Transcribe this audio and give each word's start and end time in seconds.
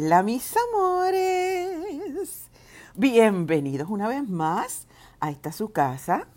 Hola 0.00 0.22
mis 0.22 0.54
amores. 0.56 2.46
Bienvenidos 2.94 3.90
una 3.90 4.06
vez 4.06 4.28
más 4.28 4.86
a 5.18 5.30
esta 5.30 5.50
su 5.50 5.72
casa, 5.72 6.28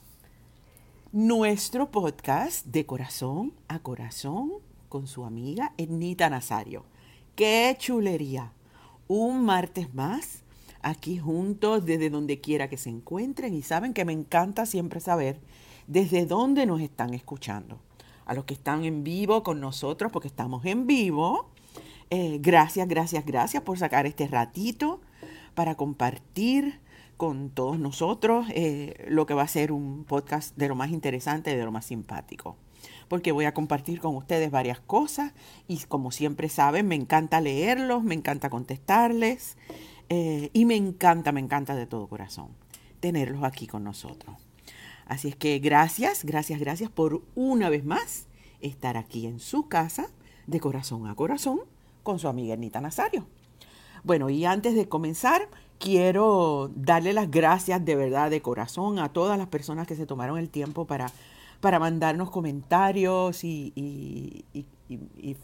nuestro 1.11 1.91
podcast 1.91 2.65
de 2.65 2.87
corazón 2.87 3.53
a 3.67 3.77
corazón 3.77 4.53
con 4.89 5.05
su 5.05 5.25
amiga 5.25 5.73
Ednita 5.77 6.27
Nazario. 6.27 6.85
¡Qué 7.35 7.75
chulería! 7.77 8.51
Un 9.07 9.45
martes 9.45 9.93
más 9.93 10.41
aquí 10.81 11.19
juntos 11.19 11.85
desde 11.85 12.09
donde 12.09 12.41
quiera 12.41 12.67
que 12.67 12.77
se 12.77 12.89
encuentren 12.89 13.53
y 13.53 13.61
saben 13.61 13.93
que 13.93 14.05
me 14.05 14.13
encanta 14.13 14.65
siempre 14.65 14.99
saber 14.99 15.39
desde 15.85 16.25
dónde 16.25 16.65
nos 16.65 16.81
están 16.81 17.13
escuchando. 17.13 17.77
A 18.25 18.33
los 18.33 18.45
que 18.45 18.55
están 18.55 18.85
en 18.85 19.03
vivo 19.03 19.43
con 19.43 19.59
nosotros, 19.59 20.11
porque 20.11 20.29
estamos 20.29 20.65
en 20.65 20.87
vivo, 20.87 21.51
eh, 22.11 22.39
gracias, 22.41 22.89
gracias, 22.89 23.25
gracias 23.25 23.63
por 23.63 23.77
sacar 23.77 24.05
este 24.05 24.27
ratito 24.27 24.99
para 25.55 25.75
compartir 25.75 26.81
con 27.15 27.49
todos 27.49 27.79
nosotros 27.79 28.47
eh, 28.49 29.05
lo 29.07 29.25
que 29.25 29.33
va 29.33 29.43
a 29.43 29.47
ser 29.47 29.71
un 29.71 30.03
podcast 30.03 30.57
de 30.57 30.67
lo 30.67 30.75
más 30.75 30.91
interesante 30.91 31.53
y 31.53 31.55
de 31.55 31.63
lo 31.63 31.71
más 31.71 31.85
simpático. 31.85 32.57
Porque 33.07 33.31
voy 33.31 33.45
a 33.45 33.53
compartir 33.53 34.01
con 34.01 34.15
ustedes 34.17 34.51
varias 34.51 34.81
cosas 34.81 35.31
y 35.69 35.77
como 35.85 36.11
siempre 36.11 36.49
saben, 36.49 36.85
me 36.85 36.95
encanta 36.95 37.39
leerlos, 37.39 38.03
me 38.03 38.15
encanta 38.15 38.49
contestarles 38.49 39.57
eh, 40.09 40.49
y 40.51 40.65
me 40.65 40.75
encanta, 40.75 41.31
me 41.31 41.39
encanta 41.39 41.75
de 41.75 41.85
todo 41.85 42.07
corazón 42.07 42.49
tenerlos 42.99 43.43
aquí 43.43 43.67
con 43.67 43.85
nosotros. 43.85 44.35
Así 45.05 45.29
es 45.29 45.37
que 45.37 45.59
gracias, 45.59 46.25
gracias, 46.25 46.59
gracias 46.59 46.89
por 46.89 47.21
una 47.35 47.69
vez 47.69 47.85
más 47.85 48.27
estar 48.59 48.97
aquí 48.97 49.27
en 49.27 49.39
su 49.39 49.69
casa 49.69 50.09
de 50.45 50.59
corazón 50.59 51.07
a 51.07 51.15
corazón 51.15 51.61
con 52.03 52.19
su 52.19 52.27
amiga 52.27 52.53
Anita 52.53 52.81
Nazario. 52.81 53.25
Bueno, 54.03 54.29
y 54.29 54.45
antes 54.45 54.73
de 54.73 54.89
comenzar, 54.89 55.47
quiero 55.77 56.71
darle 56.75 57.13
las 57.13 57.29
gracias 57.29 57.83
de 57.83 57.95
verdad, 57.95 58.29
de 58.29 58.41
corazón, 58.41 58.99
a 58.99 59.09
todas 59.09 59.37
las 59.37 59.47
personas 59.47 59.87
que 59.87 59.95
se 59.95 60.05
tomaron 60.05 60.37
el 60.37 60.49
tiempo 60.49 60.85
para, 60.85 61.11
para 61.59 61.79
mandarnos 61.79 62.31
comentarios 62.31 63.43
y, 63.43 64.45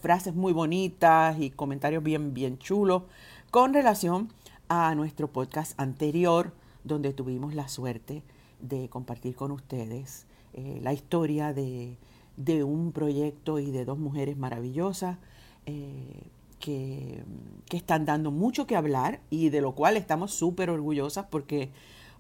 frases 0.02 0.36
muy 0.36 0.54
bonitas 0.54 1.40
y 1.40 1.52
comentarios 1.52 2.04
bien, 2.04 2.34
bien 2.34 2.58
chulos 2.58 3.04
con 3.50 3.74
relación 3.74 4.30
a 4.68 4.94
nuestro 4.96 5.30
podcast 5.30 5.80
anterior, 5.80 6.52
donde 6.84 7.14
tuvimos 7.14 7.56
la 7.56 7.68
suerte 7.70 8.24
de 8.60 8.90
compartir 8.90 9.36
con 9.36 9.52
ustedes 9.52 10.26
eh, 10.54 10.80
la 10.82 10.94
historia 10.94 11.54
de, 11.54 11.98
de, 12.36 12.64
un 12.64 12.92
proyecto 12.92 13.60
y 13.60 13.72
de 13.72 13.86
dos 13.86 13.98
mujeres 13.98 14.38
maravillosas. 14.38 15.18
Eh, 15.66 16.30
que, 16.60 17.24
están 17.72 18.06
dando 18.06 18.32
mucho 18.32 18.66
que 18.66 18.76
hablar 18.76 19.20
y 19.30 19.50
de 19.50 19.62
lo 19.62 19.74
cual 19.76 19.98
estamos 19.98 20.34
súper 20.34 20.70
orgullosas 20.70 21.26
porque, 21.30 21.70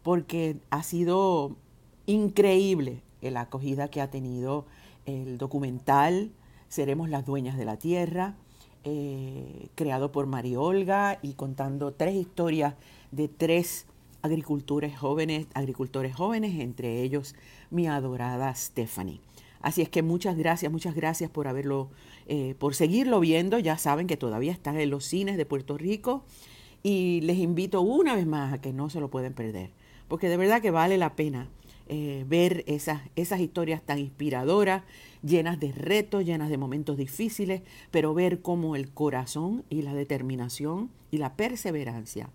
porque 0.03 0.57
ha 0.69 0.83
sido 0.83 1.55
increíble 2.05 3.01
la 3.21 3.41
acogida 3.41 3.89
que 3.89 4.01
ha 4.01 4.09
tenido 4.09 4.65
el 5.05 5.37
documental 5.37 6.31
Seremos 6.69 7.09
las 7.09 7.25
dueñas 7.25 7.57
de 7.57 7.65
la 7.65 7.77
tierra, 7.77 8.35
eh, 8.83 9.69
creado 9.75 10.11
por 10.11 10.27
María 10.27 10.59
Olga 10.59 11.17
y 11.21 11.33
contando 11.33 11.93
tres 11.93 12.15
historias 12.15 12.75
de 13.11 13.29
tres 13.29 13.85
agricultores 14.21 14.97
jóvenes, 14.97 15.47
agricultores 15.53 16.13
jóvenes, 16.13 16.59
entre 16.59 17.01
ellos 17.01 17.35
mi 17.69 17.87
adorada 17.87 18.53
Stephanie. 18.53 19.21
Así 19.61 19.81
es 19.81 19.89
que 19.89 20.03
muchas 20.03 20.37
gracias, 20.37 20.71
muchas 20.71 20.93
gracias 20.93 21.29
por 21.29 21.47
haberlo, 21.47 21.89
eh, 22.27 22.55
por 22.59 22.75
seguirlo 22.75 23.19
viendo. 23.19 23.57
Ya 23.59 23.77
saben 23.77 24.07
que 24.07 24.17
todavía 24.17 24.51
están 24.51 24.79
en 24.79 24.89
los 24.89 25.05
cines 25.05 25.37
de 25.37 25.45
Puerto 25.45 25.77
Rico 25.77 26.25
y 26.83 27.21
les 27.21 27.37
invito 27.37 27.81
una 27.81 28.15
vez 28.15 28.25
más 28.25 28.53
a 28.53 28.61
que 28.61 28.73
no 28.73 28.89
se 28.89 28.99
lo 28.99 29.09
pueden 29.09 29.33
perder, 29.33 29.71
porque 30.07 30.29
de 30.29 30.37
verdad 30.37 30.61
que 30.61 30.71
vale 30.71 30.97
la 30.97 31.15
pena 31.15 31.49
eh, 31.89 32.25
ver 32.27 32.63
esas, 32.67 33.01
esas 33.15 33.39
historias 33.39 33.81
tan 33.81 33.97
inspiradoras, 33.97 34.83
llenas 35.23 35.59
de 35.59 35.71
retos, 35.71 36.25
llenas 36.25 36.49
de 36.49 36.57
momentos 36.57 36.97
difíciles, 36.97 37.61
pero 37.91 38.13
ver 38.13 38.41
cómo 38.41 38.75
el 38.75 38.91
corazón 38.91 39.63
y 39.69 39.81
la 39.81 39.93
determinación 39.93 40.91
y 41.11 41.17
la 41.17 41.35
perseverancia 41.35 42.29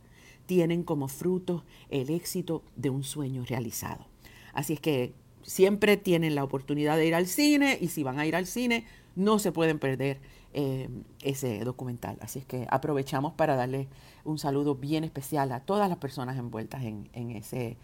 tienen 0.47 0.82
como 0.82 1.09
fruto 1.09 1.64
el 1.91 2.10
éxito 2.10 2.62
de 2.76 2.91
un 2.91 3.04
sueño 3.04 3.44
realizado. 3.44 4.06
Así 4.54 4.72
es 4.72 4.80
que 4.80 5.12
siempre 5.42 5.97
tienen 5.97 6.34
la 6.34 6.44
oportunidad 6.44 6.97
de 6.97 7.06
ir 7.06 7.14
al 7.14 7.26
cine 7.26 7.76
y 7.80 7.88
si 7.88 8.03
van 8.03 8.19
a 8.19 8.26
ir 8.26 8.36
al 8.36 8.47
cine 8.47 8.86
no 9.16 9.38
se 9.38 9.52
pueden 9.52 9.78
perder 9.78 10.20
eh, 10.52 10.88
ese 11.22 11.60
documental. 11.64 12.18
Así 12.20 12.38
es 12.38 12.44
que 12.44 12.66
aprovechamos 12.70 13.32
para 13.34 13.56
darle 13.56 13.88
un 14.24 14.38
saludo 14.38 14.74
bien 14.74 15.04
especial 15.04 15.52
a 15.52 15.60
todas 15.60 15.88
las 15.88 15.98
personas 15.98 16.38
envueltas 16.38 16.82
en, 16.84 17.30
ese, 17.30 17.76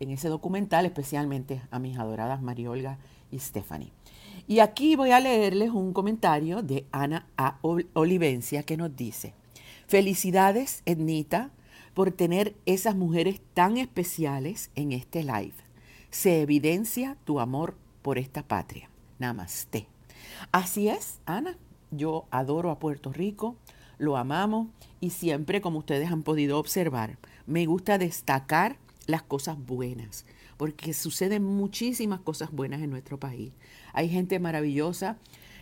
en 0.00 0.10
ese 0.10 0.28
documental, 0.28 0.86
especialmente 0.86 1.62
a 1.70 1.78
mis 1.78 1.98
adoradas 1.98 2.42
María 2.42 2.70
Olga 2.70 2.98
y 3.30 3.38
Stephanie. 3.38 3.92
Y 4.46 4.58
aquí 4.60 4.96
voy 4.96 5.12
a 5.12 5.20
leerles 5.20 5.70
un 5.70 5.92
comentario 5.92 6.62
de 6.62 6.86
Ana 6.92 7.26
A. 7.36 7.58
Olivencia 7.62 8.62
que 8.62 8.76
nos 8.76 8.94
dice, 8.96 9.34
felicidades, 9.86 10.82
Ednita, 10.84 11.50
por 11.94 12.10
tener 12.10 12.54
esas 12.66 12.96
mujeres 12.96 13.40
tan 13.54 13.76
especiales 13.76 14.70
en 14.74 14.92
este 14.92 15.22
live 15.22 15.54
se 16.12 16.42
evidencia 16.42 17.16
tu 17.24 17.40
amor 17.40 17.74
por 18.02 18.18
esta 18.18 18.46
patria. 18.46 18.90
Namaste. 19.18 19.91
Así 20.50 20.88
es, 20.88 21.20
Ana. 21.26 21.56
Yo 21.90 22.24
adoro 22.30 22.70
a 22.70 22.78
Puerto 22.78 23.12
Rico, 23.12 23.56
lo 23.98 24.16
amamos 24.16 24.68
y 25.00 25.10
siempre, 25.10 25.60
como 25.60 25.80
ustedes 25.80 26.10
han 26.10 26.22
podido 26.22 26.58
observar, 26.58 27.18
me 27.46 27.66
gusta 27.66 27.98
destacar 27.98 28.76
las 29.06 29.22
cosas 29.22 29.58
buenas, 29.58 30.24
porque 30.56 30.94
suceden 30.94 31.44
muchísimas 31.44 32.20
cosas 32.20 32.50
buenas 32.50 32.80
en 32.80 32.90
nuestro 32.90 33.20
país. 33.20 33.52
Hay 33.92 34.08
gente 34.08 34.38
maravillosa 34.38 35.18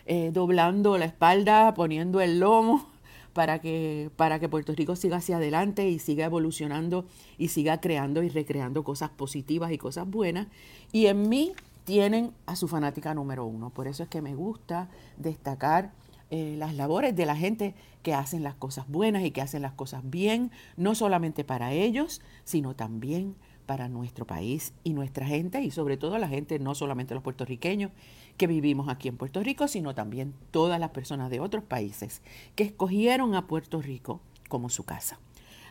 eh, 0.07 0.31
doblando 0.33 0.97
la 0.99 1.07
espalda, 1.07 1.75
poniendo 1.75 2.21
el 2.21 2.39
lomo 2.41 2.89
para 3.33 3.61
que, 3.61 4.11
para 4.17 4.39
que 4.39 4.49
Puerto 4.49 4.73
Rico 4.75 4.95
siga 4.95 5.17
hacia 5.17 5.37
adelante 5.37 5.89
y 5.89 5.99
siga 5.99 6.27
evolucionando 6.27 7.07
y 7.39 7.49
siga 7.49 7.81
creando 7.81 8.23
y 8.23 8.29
recreando 8.29 8.85
cosas 8.85 9.11
positivas 9.11 9.73
y 9.73 9.79
cosas 9.79 10.09
buenas. 10.09 10.47
Y 10.93 11.07
en 11.07 11.29
mí 11.29 11.53
tienen 11.91 12.33
a 12.47 12.55
su 12.55 12.69
fanática 12.69 13.15
número 13.15 13.45
uno. 13.45 13.71
Por 13.71 13.89
eso 13.89 14.05
es 14.05 14.09
que 14.09 14.23
me 14.23 14.37
gusta 14.37 14.89
destacar 15.17 15.91
eh, 16.31 16.55
las 16.57 16.73
labores 16.73 17.17
de 17.17 17.27
la 17.27 17.35
gente 17.35 17.75
que 18.05 18.15
hacen 18.15 18.45
las 18.45 18.55
cosas 18.55 18.87
buenas 18.87 19.25
y 19.25 19.33
que 19.33 19.43
hacen 19.43 19.63
las 19.63 19.73
cosas 19.73 20.09
bien, 20.09 20.53
no 20.77 20.95
solamente 20.95 21.43
para 21.43 21.73
ellos, 21.73 22.21
sino 22.45 22.77
también 22.77 23.35
para 23.67 23.89
nuestro 23.89 24.25
país 24.25 24.73
y 24.85 24.95
nuestra 24.95 25.27
gente 25.27 25.63
y 25.65 25.73
sobre 25.73 25.97
todo 25.97 26.17
la 26.19 26.29
gente, 26.29 26.61
no 26.61 26.77
solamente 26.77 27.13
los 27.13 27.25
puertorriqueños 27.25 27.91
que 28.37 28.47
vivimos 28.47 28.89
aquí 28.89 29.09
en 29.09 29.17
Puerto 29.17 29.43
Rico, 29.43 29.67
sino 29.67 29.93
también 29.93 30.33
todas 30.53 30.79
las 30.79 30.91
personas 30.91 31.29
de 31.29 31.41
otros 31.41 31.65
países 31.65 32.23
que 32.55 32.63
escogieron 32.63 33.35
a 33.35 33.49
Puerto 33.49 33.83
Rico 33.83 34.21
como 34.49 34.69
su 34.69 34.85
casa. 34.85 35.19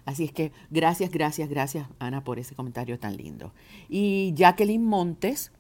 Así 0.04 0.26
es 0.26 0.34
que 0.34 0.52
gracias, 0.70 1.12
gracias, 1.12 1.48
gracias 1.48 1.88
Ana 1.98 2.26
por 2.26 2.40
ese 2.40 2.56
comentario 2.56 3.00
tan 3.00 3.16
lindo. 3.16 3.54
Y 3.88 4.34
Jacqueline 4.36 4.84
Montes 4.84 5.54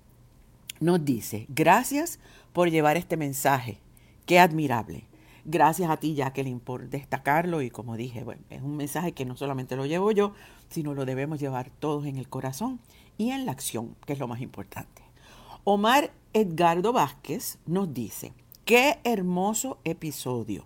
nos 0.79 1.03
dice, 1.03 1.45
gracias 1.49 2.19
por 2.53 2.69
llevar 2.69 2.97
este 2.97 3.17
mensaje, 3.17 3.79
qué 4.25 4.39
admirable. 4.39 5.05
Gracias 5.45 5.89
a 5.89 5.97
ti, 5.97 6.15
Jacqueline, 6.15 6.59
por 6.59 6.89
destacarlo 6.89 7.61
y 7.61 7.69
como 7.69 7.97
dije, 7.97 8.23
bueno, 8.23 8.43
es 8.49 8.61
un 8.61 8.77
mensaje 8.77 9.13
que 9.13 9.25
no 9.25 9.35
solamente 9.35 9.75
lo 9.75 9.85
llevo 9.85 10.11
yo, 10.11 10.33
sino 10.69 10.93
lo 10.93 11.05
debemos 11.05 11.39
llevar 11.39 11.71
todos 11.79 12.05
en 12.05 12.17
el 12.17 12.27
corazón 12.27 12.79
y 13.17 13.31
en 13.31 13.45
la 13.45 13.51
acción, 13.51 13.95
que 14.05 14.13
es 14.13 14.19
lo 14.19 14.27
más 14.27 14.41
importante. 14.41 15.01
Omar 15.63 16.11
Edgardo 16.33 16.93
Vázquez 16.93 17.57
nos 17.65 17.93
dice, 17.93 18.33
qué 18.65 18.99
hermoso 19.03 19.79
episodio, 19.83 20.65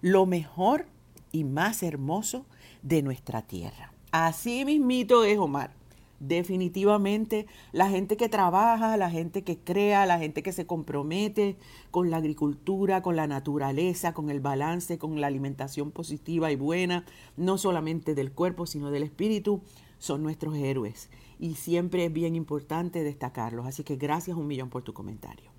lo 0.00 0.24
mejor 0.24 0.86
y 1.30 1.44
más 1.44 1.82
hermoso 1.82 2.46
de 2.82 3.02
nuestra 3.02 3.42
tierra. 3.42 3.92
Así 4.12 4.64
mismito 4.64 5.24
es 5.24 5.38
Omar 5.38 5.81
definitivamente 6.22 7.46
la 7.72 7.88
gente 7.88 8.16
que 8.16 8.28
trabaja, 8.28 8.96
la 8.96 9.10
gente 9.10 9.42
que 9.42 9.58
crea, 9.58 10.06
la 10.06 10.18
gente 10.18 10.42
que 10.42 10.52
se 10.52 10.66
compromete 10.66 11.56
con 11.90 12.10
la 12.10 12.18
agricultura, 12.18 13.02
con 13.02 13.16
la 13.16 13.26
naturaleza, 13.26 14.14
con 14.14 14.30
el 14.30 14.40
balance, 14.40 14.98
con 14.98 15.20
la 15.20 15.26
alimentación 15.26 15.90
positiva 15.90 16.52
y 16.52 16.56
buena, 16.56 17.04
no 17.36 17.58
solamente 17.58 18.14
del 18.14 18.32
cuerpo, 18.32 18.66
sino 18.66 18.90
del 18.90 19.02
espíritu, 19.02 19.62
son 19.98 20.22
nuestros 20.22 20.54
héroes. 20.56 21.10
Y 21.40 21.56
siempre 21.56 22.04
es 22.04 22.12
bien 22.12 22.36
importante 22.36 23.02
destacarlos. 23.02 23.66
Así 23.66 23.82
que 23.82 23.96
gracias 23.96 24.36
un 24.36 24.46
millón 24.46 24.70
por 24.70 24.82
tu 24.82 24.92
comentario. 24.92 25.50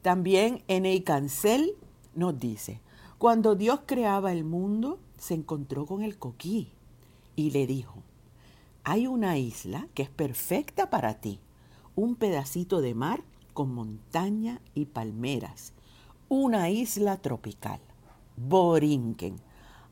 También 0.00 0.62
N.A. 0.68 1.02
Cancel 1.02 1.74
nos 2.14 2.38
dice, 2.38 2.80
cuando 3.18 3.56
Dios 3.56 3.80
creaba 3.84 4.32
el 4.32 4.44
mundo, 4.44 5.00
se 5.16 5.34
encontró 5.34 5.86
con 5.86 6.02
el 6.02 6.18
coquí 6.18 6.70
y 7.34 7.50
le 7.50 7.66
dijo, 7.66 8.04
hay 8.90 9.06
una 9.06 9.36
isla 9.36 9.86
que 9.92 10.02
es 10.02 10.08
perfecta 10.08 10.88
para 10.88 11.20
ti, 11.20 11.40
un 11.94 12.14
pedacito 12.14 12.80
de 12.80 12.94
mar 12.94 13.22
con 13.52 13.74
montaña 13.74 14.62
y 14.74 14.86
palmeras, 14.86 15.74
una 16.30 16.70
isla 16.70 17.18
tropical, 17.18 17.80
Borinquen. 18.38 19.36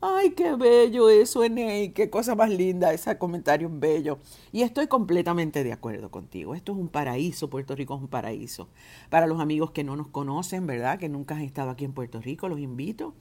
Ay, 0.01 0.31
qué 0.31 0.55
bello 0.55 1.11
eso, 1.11 1.45
Enei, 1.45 1.93
qué 1.93 2.09
cosa 2.09 2.35
más 2.35 2.49
linda, 2.49 2.95
ese 2.95 3.19
comentario 3.19 3.69
bello. 3.71 4.19
Y 4.51 4.63
estoy 4.63 4.87
completamente 4.87 5.63
de 5.63 5.75
acuerdo 5.75 6.11
contigo. 6.11 6.55
Esto 6.55 6.73
es 6.73 6.79
un 6.79 6.89
paraíso, 6.89 7.51
Puerto 7.51 7.75
Rico 7.75 7.97
es 7.97 8.01
un 8.01 8.09
paraíso. 8.09 8.69
Para 9.11 9.27
los 9.27 9.41
amigos 9.41 9.73
que 9.73 9.85
no 9.85 9.97
nos 9.97 10.09
conocen, 10.09 10.67
¿verdad? 10.67 10.99
Que 10.99 11.11
nunca 11.11 11.35
han 11.35 11.43
estado 11.43 11.69
aquí 11.69 11.85
en 11.85 11.93
Puerto 11.93 12.23
Rico, 12.23 12.49
los 12.49 12.61
invito 12.61 13.13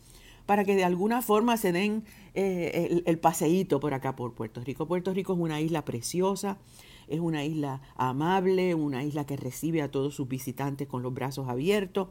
para 0.45 0.63
que 0.63 0.75
de 0.75 0.83
alguna 0.83 1.21
forma 1.21 1.57
se 1.57 1.71
den 1.71 2.03
eh, 2.33 3.01
el, 3.05 3.17
paseíto 3.19 3.79
por 3.79 3.93
acá 3.93 4.15
por 4.15 4.33
Puerto 4.33 4.61
Rico. 4.61 4.87
Puerto 4.87 5.13
Rico 5.13 5.33
es 5.33 5.39
una 5.39 5.59
isla 5.61 5.85
preciosa, 5.85 6.57
es 7.07 7.19
una 7.19 7.43
isla 7.43 7.81
amable, 7.95 8.75
una 8.75 9.03
isla 9.03 9.25
que 9.25 9.37
recibe 9.37 9.81
a 9.81 9.89
todos 9.89 10.15
sus 10.15 10.27
visitantes 10.27 10.87
con 10.87 11.01
los 11.01 11.13
brazos 11.13 11.49
abiertos. 11.49 12.09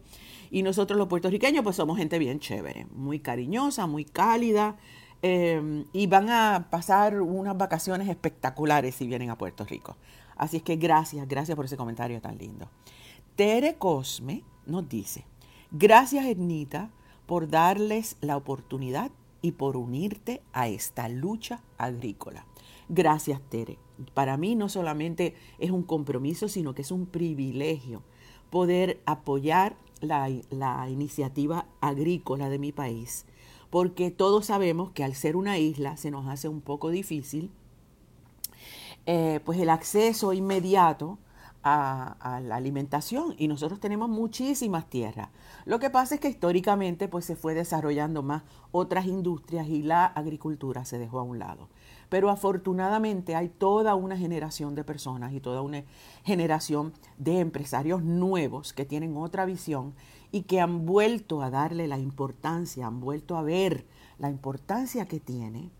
Y 0.50 0.62
nosotros 0.62 0.98
los 0.98 1.08
puertorriqueños 1.08 1.62
pues 1.62 1.76
somos 1.76 1.98
gente 1.98 2.18
bien 2.18 2.40
chévere, 2.40 2.86
muy 2.94 3.20
cariñosa, 3.20 3.86
muy 3.86 4.04
cálida. 4.04 4.76
Eh, 5.22 5.84
y 5.92 6.06
van 6.06 6.28
a 6.28 6.68
pasar 6.70 7.22
unas 7.22 7.56
vacaciones 7.56 8.08
espectaculares 8.08 8.94
si 8.94 9.06
vienen 9.06 9.30
a 9.30 9.38
Puerto 9.38 9.64
Rico. 9.64 9.96
Así 10.36 10.58
es 10.58 10.62
que 10.62 10.76
gracias, 10.76 11.26
gracias 11.28 11.56
por 11.56 11.64
ese 11.64 11.76
comentario 11.76 12.20
tan 12.20 12.36
lindo. 12.36 12.68
Tere 13.36 13.76
Cosme 13.76 14.42
nos 14.66 14.88
dice, 14.88 15.24
gracias 15.70 16.26
Ernita 16.26 16.90
por 17.26 17.48
darles 17.48 18.16
la 18.20 18.36
oportunidad 18.36 19.10
y 19.42 19.52
por 19.52 19.76
unirte 19.76 20.42
a 20.52 20.68
esta 20.68 21.08
lucha 21.08 21.62
agrícola. 21.78 22.46
Gracias, 22.88 23.40
Tere. 23.48 23.78
Para 24.12 24.36
mí 24.36 24.54
no 24.54 24.68
solamente 24.68 25.34
es 25.58 25.70
un 25.70 25.82
compromiso, 25.82 26.48
sino 26.48 26.74
que 26.74 26.82
es 26.82 26.90
un 26.90 27.06
privilegio 27.06 28.02
poder 28.50 29.00
apoyar 29.06 29.76
la, 30.00 30.28
iniciativa 30.88 31.66
agrícola 31.80 32.48
de 32.48 32.58
mi 32.58 32.72
país, 32.72 33.26
porque 33.70 34.10
todos 34.10 34.46
sabemos 34.46 34.90
que 34.92 35.04
al 35.04 35.14
ser 35.14 35.36
una 35.36 35.58
isla 35.58 35.96
se 35.96 36.10
nos 36.10 36.28
hace 36.28 36.48
un 36.48 36.60
poco 36.60 36.90
difícil 36.90 37.50
eh, 39.06 39.40
pues 39.44 39.58
el 39.58 39.70
acceso 39.70 40.32
inmediato 40.32 41.18
a, 41.66 42.40
la 42.42 42.56
alimentación 42.56 43.34
y 43.38 43.48
nosotros 43.48 43.80
tenemos 43.80 44.10
muchísimas 44.10 44.88
tierras. 44.90 45.30
Lo 45.64 45.78
que 45.78 45.88
pasa 45.88 46.14
es 46.14 46.20
que 46.20 46.28
históricamente 46.28 47.08
pues 47.08 47.24
se 47.24 47.36
fue 47.36 47.54
desarrollando 47.54 48.22
más 48.22 48.42
otras 48.70 49.06
industrias 49.06 49.66
y 49.68 49.82
la 49.82 50.04
agricultura 50.04 50.84
se 50.84 50.98
dejó 50.98 51.20
a 51.20 51.22
un 51.22 51.38
lado. 51.38 51.68
Pero 52.10 52.28
afortunadamente 52.28 53.34
hay 53.34 53.48
toda 53.48 53.94
una 53.94 54.18
generación 54.18 54.74
de 54.74 54.84
personas 54.84 55.32
y 55.32 55.40
toda 55.40 55.62
una 55.62 55.84
generación 56.22 56.92
de 57.16 57.40
empresarios 57.40 58.02
nuevos 58.02 58.74
que 58.74 58.84
tienen 58.84 59.16
otra 59.16 59.46
visión 59.46 59.94
y 60.30 60.42
que 60.42 60.60
han 60.60 60.84
vuelto 60.84 61.40
a 61.42 61.48
darle 61.48 61.88
la 61.88 61.98
importancia, 61.98 62.86
han 62.86 63.00
vuelto 63.00 63.38
a 63.38 63.42
ver 63.42 63.86
la 64.18 64.28
importancia 64.28 65.06
que 65.06 65.18
tiene 65.18 65.70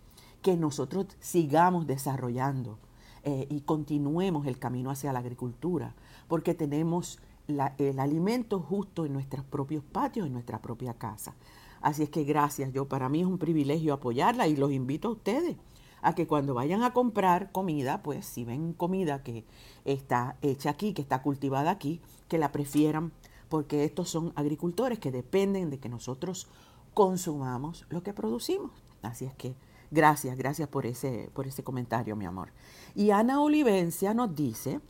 que 0.41 0.57
nosotros 0.57 1.07
sigamos 1.21 1.87
desarrollando 1.87 2.79
eh, 3.25 3.47
y 3.50 3.61
continuemos 3.62 4.47
el 4.47 4.59
camino 4.59 4.91
hacia 4.91 5.12
la 5.12 5.21
agricultura, 5.21 5.94
porque 6.29 6.55
tenemos 6.55 7.19
el 7.47 7.99
alimento 7.99 8.61
justo 8.61 9.05
en 9.05 9.12
nuestros 9.12 9.44
propios 9.44 9.85
patios, 9.85 10.26
en 10.26 10.32
nuestra 10.32 10.62
propia 10.62 10.94
casa. 10.94 11.35
Así 11.81 12.03
es 12.03 12.09
que 12.09 12.25
gracias, 12.25 12.73
yo 12.73 12.87
para 12.88 13.09
mí 13.09 13.21
es 13.21 13.26
un 13.26 13.38
privilegio 13.38 13.93
apoyarla 13.93 14.49
y 14.49 14.56
los 14.56 14.73
invito 14.73 15.09
a 15.09 15.12
ustedes 15.12 15.56
a 16.00 16.15
que 16.15 16.26
cuando 16.26 16.55
vayan 16.55 16.82
a 16.82 16.93
comprar 16.93 17.50
comida, 17.50 18.03
pues 18.03 18.26
si 18.26 18.44
ven 18.44 18.75
comida 18.75 19.23
que 19.23 19.44
está 19.85 20.37
hecha 20.43 20.71
aquí, 20.71 20.93
que 20.93 21.02
está 21.02 21.23
cultivada 21.23 21.71
aquí, 21.71 22.00
que 22.28 22.38
la 22.38 22.52
prefieran, 22.52 23.12
porque 23.49 23.85
estos 23.85 24.11
son 24.11 24.33
agricultores 24.37 24.99
que 24.99 25.11
dependen 25.11 25.71
de 25.71 25.78
que 25.78 25.88
nosotros 25.88 26.47
consumamos 26.93 27.87
lo 27.88 28.02
que 28.02 28.12
producimos. 28.12 28.71
Así 29.02 29.25
es 29.25 29.35
que 29.35 29.54
Gracias, 29.95 30.37
gracias 30.37 30.69
por 30.69 30.87
ese, 30.87 31.31
por 31.35 31.47
ese 31.47 31.63
comentario, 31.63 32.17
mi 32.17 32.25
amor. 32.25 32.49
Y 32.97 33.11
Ana 33.11 33.41
Olivencia 33.41 34.13
nos 34.13 34.35
dice, 34.35 34.81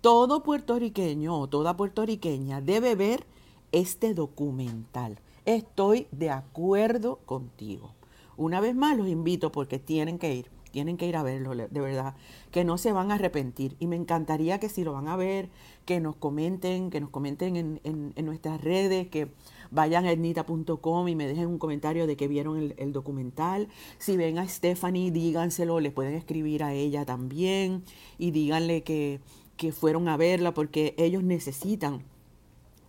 todo 0.00 0.42
puertorriqueño 0.42 1.38
o 1.38 1.48
toda 1.50 1.76
puertorriqueña 1.76 2.62
debe 2.62 2.94
ver 2.94 3.26
este 3.72 4.14
documental. 4.14 5.18
Estoy 5.44 6.06
de 6.12 6.30
acuerdo 6.30 7.16
contigo. 7.26 7.92
Una 8.38 8.62
vez 8.62 8.74
más 8.74 8.96
los 8.96 9.06
invito 9.06 9.52
porque 9.52 9.78
tienen 9.78 10.18
que 10.18 10.34
ir, 10.34 10.50
tienen 10.74 10.96
que 10.96 11.06
ir 11.06 11.16
a 11.16 11.22
verlo, 11.22 11.54
de 11.54 11.80
verdad, 11.80 12.16
que 12.50 12.64
no 12.64 12.78
se 12.78 12.90
van 12.90 13.12
a 13.12 13.14
arrepentir. 13.14 13.76
Y 13.78 13.86
me 13.86 13.94
encantaría 13.94 14.58
que 14.58 14.68
si 14.68 14.82
lo 14.82 14.92
van 14.92 15.06
a 15.06 15.14
ver, 15.14 15.48
que 15.84 16.00
nos 16.00 16.16
comenten, 16.16 16.90
que 16.90 17.00
nos 17.00 17.10
comenten 17.10 17.54
en, 17.54 17.80
en, 17.84 18.12
en 18.16 18.26
nuestras 18.26 18.60
redes, 18.60 19.06
que 19.06 19.28
vayan 19.70 20.04
a 20.04 20.10
etnita.com 20.10 21.06
y 21.06 21.14
me 21.14 21.28
dejen 21.28 21.46
un 21.46 21.58
comentario 21.58 22.08
de 22.08 22.16
que 22.16 22.26
vieron 22.26 22.58
el, 22.58 22.74
el, 22.76 22.92
documental. 22.92 23.68
Si 23.98 24.16
ven 24.16 24.36
a 24.36 24.48
Stephanie, 24.48 25.12
díganselo, 25.12 25.78
les 25.78 25.92
pueden 25.92 26.14
escribir 26.14 26.64
a 26.64 26.72
ella 26.72 27.04
también 27.04 27.84
y 28.18 28.32
díganle 28.32 28.82
que, 28.82 29.20
que 29.56 29.70
fueron 29.70 30.08
a 30.08 30.16
verla 30.16 30.54
porque 30.54 30.96
ellos 30.98 31.22
necesitan 31.22 32.02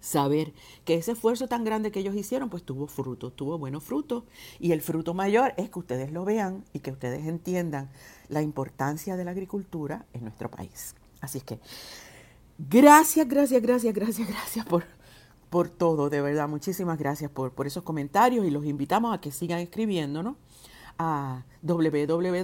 saber 0.05 0.53
que 0.85 0.95
ese 0.95 1.13
esfuerzo 1.13 1.47
tan 1.47 1.63
grande 1.63 1.91
que 1.91 1.99
ellos 1.99 2.15
hicieron, 2.15 2.49
pues 2.49 2.63
tuvo 2.63 2.87
fruto, 2.87 3.31
tuvo 3.31 3.57
buenos 3.57 3.83
frutos. 3.83 4.23
Y 4.59 4.71
el 4.71 4.81
fruto 4.81 5.13
mayor 5.13 5.53
es 5.57 5.69
que 5.69 5.79
ustedes 5.79 6.11
lo 6.11 6.25
vean 6.25 6.63
y 6.73 6.79
que 6.79 6.91
ustedes 6.91 7.25
entiendan 7.25 7.89
la 8.29 8.41
importancia 8.41 9.17
de 9.17 9.25
la 9.25 9.31
agricultura 9.31 10.05
en 10.13 10.23
nuestro 10.23 10.49
país. 10.51 10.95
Así 11.21 11.39
es 11.39 11.43
que 11.43 11.59
gracias, 12.59 13.27
gracias, 13.27 13.61
gracias, 13.61 13.93
gracias, 13.93 14.27
gracias 14.27 14.65
por 14.65 14.85
por 15.49 15.69
todo, 15.69 16.09
de 16.09 16.21
verdad. 16.21 16.49
Muchísimas 16.49 16.99
gracias 16.99 17.31
por, 17.31 17.53
por 17.53 17.65
esos 17.65 17.83
comentarios 17.83 18.45
y 18.45 18.51
los 18.51 18.65
invitamos 18.65 19.13
a 19.13 19.21
que 19.21 19.31
sigan 19.31 19.59
escribiéndonos 19.59 20.35
a 20.97 21.45
www.etnita.com 21.61 22.43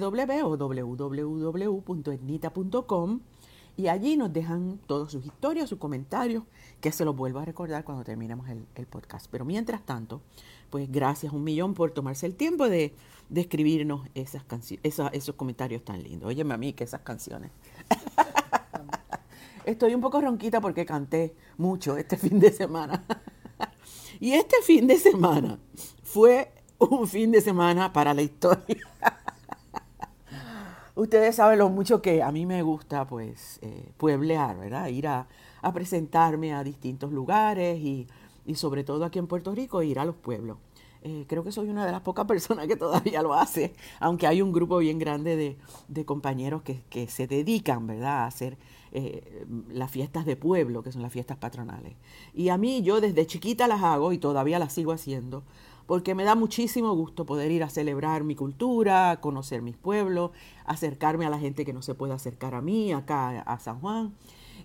y 3.77 3.87
allí 3.87 4.17
nos 4.17 4.31
dejan 4.33 4.79
todas 4.85 5.11
sus 5.11 5.25
historias, 5.25 5.69
sus 5.69 5.79
comentarios, 5.79 6.43
que 6.79 6.91
se 6.91 7.05
los 7.05 7.15
vuelvo 7.15 7.39
a 7.39 7.45
recordar 7.45 7.83
cuando 7.83 8.03
terminemos 8.03 8.47
el, 8.49 8.85
podcast. 8.87 9.27
Pero 9.31 9.45
mientras 9.45 9.85
tanto, 9.85 10.21
pues 10.69 10.91
gracias 10.91 11.33
un 11.33 11.43
millón 11.43 11.73
por 11.73 11.91
tomarse 11.91 12.25
el 12.25 12.35
tiempo 12.35 12.67
de, 12.67 12.93
de 13.29 13.41
escribirnos 13.41 14.07
esas 14.15 14.43
esos, 14.83 15.09
esos 15.13 15.35
comentarios 15.35 15.83
tan 15.83 16.03
lindos. 16.03 16.27
Óyeme 16.27 16.53
a 16.53 16.57
mí 16.57 16.73
que 16.73 16.83
esas 16.83 17.01
canciones. 17.01 17.51
Estoy 19.65 19.93
un 19.93 20.01
poco 20.01 20.19
ronquita 20.19 20.59
porque 20.59 20.85
canté 20.85 21.35
mucho 21.57 21.97
este 21.97 22.17
fin 22.17 22.39
de 22.39 22.51
semana. 22.51 23.03
y 24.19 24.33
este 24.33 24.57
fin 24.63 24.87
de 24.87 24.97
semana 24.97 25.59
fue 26.03 26.51
un 26.77 27.07
fin 27.07 27.31
de 27.31 27.41
semana 27.41 27.93
para 27.93 28.13
la 28.13 28.23
historia. 28.23 28.87
Ustedes 30.95 31.35
saben 31.35 31.59
lo 31.59 31.69
mucho 31.69 32.01
que 32.01 32.21
a 32.21 32.31
mí 32.31 32.45
me 32.45 32.61
gusta, 32.63 33.07
pues, 33.07 33.59
eh, 33.61 33.91
pueblear, 33.97 34.57
¿verdad? 34.57 34.87
Ir 34.87 35.07
a, 35.07 35.27
presentarme 35.73 36.53
a 36.53 36.63
distintos 36.63 37.11
lugares 37.11 37.79
y, 37.79 38.07
y, 38.45 38.55
sobre 38.55 38.83
todo 38.83 39.05
aquí 39.05 39.19
en 39.19 39.27
Puerto 39.27 39.53
Rico, 39.53 39.83
ir 39.83 39.99
a 39.99 40.05
los 40.05 40.15
pueblos. 40.15 40.57
Eh, 41.03 41.25
creo 41.27 41.43
que 41.43 41.51
soy 41.51 41.69
una 41.69 41.85
de 41.85 41.91
las 41.91 42.01
pocas 42.01 42.25
personas 42.27 42.67
que 42.67 42.75
todavía 42.75 43.21
lo 43.21 43.33
hace, 43.33 43.73
aunque 43.99 44.27
hay 44.27 44.41
un 44.41 44.51
grupo 44.51 44.77
bien 44.77 44.99
grande 44.99 45.35
de, 45.35 45.57
de 45.87 46.05
compañeros 46.05 46.61
que, 46.61 46.83
que, 46.89 47.07
se 47.07 47.27
dedican, 47.27 47.87
¿verdad?, 47.87 48.19
a 48.19 48.25
hacer 48.25 48.57
eh, 48.91 49.45
las 49.69 49.89
fiestas 49.89 50.25
de 50.25 50.35
pueblo, 50.35 50.83
que 50.83 50.91
son 50.91 51.01
las 51.01 51.13
fiestas 51.13 51.37
patronales. 51.37 51.93
Y 52.33 52.49
a 52.49 52.57
mí 52.57 52.81
yo 52.83 52.99
desde 52.99 53.25
chiquita 53.25 53.67
las 53.67 53.81
hago 53.83 54.11
y 54.11 54.17
todavía 54.17 54.59
las 54.59 54.73
sigo 54.73 54.91
haciendo, 54.91 55.43
porque 55.91 56.15
me 56.15 56.23
da 56.23 56.35
muchísimo 56.35 56.95
gusto 56.95 57.25
poder 57.25 57.51
ir 57.51 57.63
a 57.63 57.69
celebrar 57.69 58.23
mi 58.23 58.33
cultura, 58.33 59.19
conocer 59.19 59.61
mis 59.61 59.75
pueblos, 59.75 60.31
acercarme 60.63 61.25
a 61.25 61.29
la 61.29 61.37
gente 61.37 61.65
que 61.65 61.73
no 61.73 61.81
se 61.81 61.95
puede 61.95 62.13
acercar 62.13 62.55
a 62.55 62.61
mí, 62.61 62.93
acá 62.93 63.41
a 63.41 63.59
San 63.59 63.81
Juan. 63.81 64.15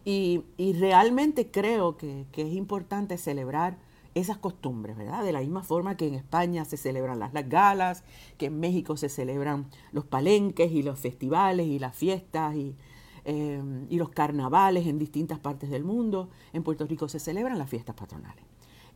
Y, 0.04 0.44
y 0.56 0.74
realmente 0.74 1.50
creo 1.50 1.96
que, 1.96 2.26
que, 2.30 2.42
es 2.42 2.54
importante 2.54 3.18
celebrar 3.18 3.76
esas 4.14 4.38
costumbres, 4.38 4.96
¿verdad? 4.96 5.24
De 5.24 5.32
la 5.32 5.40
misma 5.40 5.64
forma 5.64 5.96
que 5.96 6.06
en 6.06 6.14
España 6.14 6.64
se 6.64 6.76
celebran 6.76 7.18
las, 7.18 7.34
las 7.34 7.48
galas, 7.48 8.04
que 8.38 8.46
en 8.46 8.60
México 8.60 8.96
se 8.96 9.08
celebran 9.08 9.66
los 9.90 10.04
palenques 10.04 10.70
y 10.70 10.84
los 10.84 11.00
festivales 11.00 11.66
y 11.66 11.80
las 11.80 11.96
fiestas 11.96 12.54
y, 12.54 12.76
eh, 13.24 13.60
y 13.90 13.96
los 13.96 14.10
carnavales 14.10 14.86
en 14.86 15.00
distintas 15.00 15.40
partes 15.40 15.70
del 15.70 15.82
mundo. 15.82 16.28
En 16.52 16.62
Puerto 16.62 16.86
Rico 16.86 17.08
se 17.08 17.18
celebran 17.18 17.58
las 17.58 17.68
fiestas 17.68 17.96
patronales. 17.96 18.44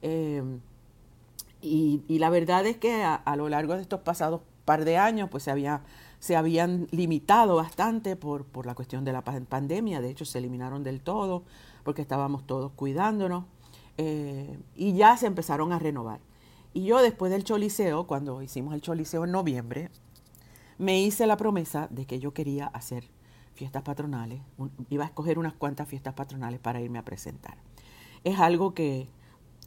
Eh, 0.01 0.45
y, 1.63 2.19
la 2.19 2.31
verdad 2.31 2.67
es 2.67 2.77
que 2.77 3.03
a, 3.03 3.37
lo 3.37 3.49
largo 3.49 3.75
de 3.75 3.83
estos 3.83 4.01
pasados 4.01 4.41
par 4.65 4.85
de 4.85 4.97
años, 4.97 5.29
pues 5.31 5.43
se, 5.43 5.51
había, 5.51 5.83
se 6.19 6.37
habían 6.37 6.87
limitado 6.91 7.57
bastante 7.57 8.17
por, 8.17 8.45
por 8.45 8.67
la 8.67 8.75
cuestión 8.75 9.05
de 9.05 9.13
la 9.13 9.23
pandemia. 9.23 10.01
De 10.01 10.11
hecho, 10.11 10.25
se 10.25 10.39
eliminaron 10.39 10.85
del 10.85 11.03
todo 11.03 11.45
porque 11.85 12.03
estábamos 12.03 12.47
todos 12.47 12.73
cuidándonos. 12.73 13.45
Eh, 13.99 14.59
y 14.77 14.95
ya 14.95 15.17
se 15.17 15.27
empezaron 15.27 15.73
a 15.73 15.79
renovar. 15.79 16.21
Y 16.73 16.85
yo 16.85 17.03
después 17.03 17.33
del 17.33 17.45
Choliseo, 17.45 18.07
cuando 18.07 18.43
hicimos 18.43 18.75
el 18.75 18.81
Choliseo 18.81 19.25
en 19.25 19.33
noviembre, 19.33 19.91
me 20.79 21.03
hice 21.03 21.27
la 21.27 21.37
promesa 21.37 21.89
de 21.91 22.07
que 22.07 22.21
yo 22.21 22.33
quería 22.33 22.67
hacer 22.67 23.11
fiestas 23.55 23.83
patronales, 23.83 24.41
iba 24.89 25.05
a 25.05 25.07
escoger 25.09 25.39
unas 25.39 25.53
cuantas 25.53 25.87
fiestas 25.89 26.15
patronales 26.15 26.61
para 26.61 26.81
irme 26.81 26.99
a 26.99 27.05
presentar. 27.05 27.59
Es 28.25 28.39
algo 28.39 28.73
que 28.73 29.09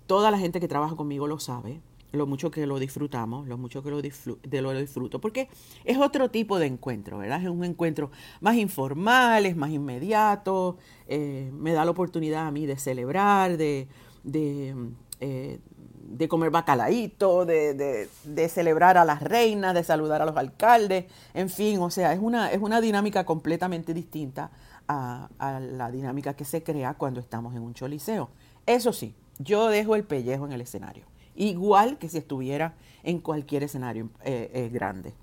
toda 0.08 0.32
la 0.32 0.38
gente 0.38 0.60
que 0.60 0.68
trabaja 0.68 0.96
conmigo 0.96 1.28
lo 1.28 1.40
sabe. 1.40 1.82
lo 2.12 2.28
mucho 2.28 2.52
que 2.52 2.68
lo 2.68 2.78
disfrutamos, 2.78 3.48
lo 3.48 3.58
mucho 3.58 3.82
que 3.82 3.90
lo, 3.90 4.00
de 4.00 4.62
lo 4.62 4.72
disfruto, 4.74 5.20
porque 5.20 5.50
es 5.84 5.98
otro 5.98 6.30
tipo 6.30 6.60
de 6.60 6.68
encuentro, 6.68 7.18
¿verdad? 7.18 7.42
Es 7.42 7.50
un 7.50 7.64
encuentro 7.64 8.12
más 8.40 8.56
informal, 8.56 9.48
es 9.48 9.56
más 9.56 9.72
inmediato, 9.72 10.78
eh, 11.08 11.50
me 11.54 11.74
da 11.74 11.84
la 11.86 11.90
oportunidad 11.90 12.46
a 12.46 12.52
mí 12.52 12.68
de 12.68 12.78
celebrar, 12.78 13.58
de, 13.58 13.88
de, 14.24 14.76
eh, 15.22 15.60
de 16.04 16.28
comer 16.28 16.52
bacalaíto, 16.52 17.46
de, 17.46 17.74
de, 17.74 18.50
celebrar 18.50 18.98
a 18.98 19.06
las 19.06 19.24
reinas, 19.24 19.74
de 19.74 19.84
saludar 19.84 20.22
a 20.22 20.26
los 20.26 20.38
alcaldes, 20.38 21.06
en 21.34 21.50
fin, 21.50 21.80
o 21.80 21.90
sea, 21.90 22.14
es 22.14 22.20
una, 22.22 22.52
es 22.52 22.62
una 22.62 22.80
dinámica 22.80 23.26
completamente 23.26 23.92
distinta 23.92 24.52
a, 24.88 25.30
a 25.40 25.60
la 25.60 25.90
dinámica 25.90 26.36
que 26.36 26.46
se 26.46 26.62
crea 26.62 26.94
cuando 26.94 27.20
estamos 27.20 27.56
en 27.56 27.64
un 27.64 27.74
choliseo. 27.74 28.30
Eso 28.68 28.94
sí, 28.94 29.16
yo 29.40 29.68
dejo 29.68 29.96
el 29.96 30.04
pellejo 30.04 30.46
en 30.46 30.52
el 30.52 30.62
escenario, 30.62 31.06
igual 31.36 31.98
que 31.98 32.10
si 32.10 32.18
estuviera 32.18 32.75
en 33.04 33.20
cualquier 33.20 33.63
escenario 33.63 34.10
eh, 34.24 34.50
eh, 34.54 34.70
grande. 34.70 35.13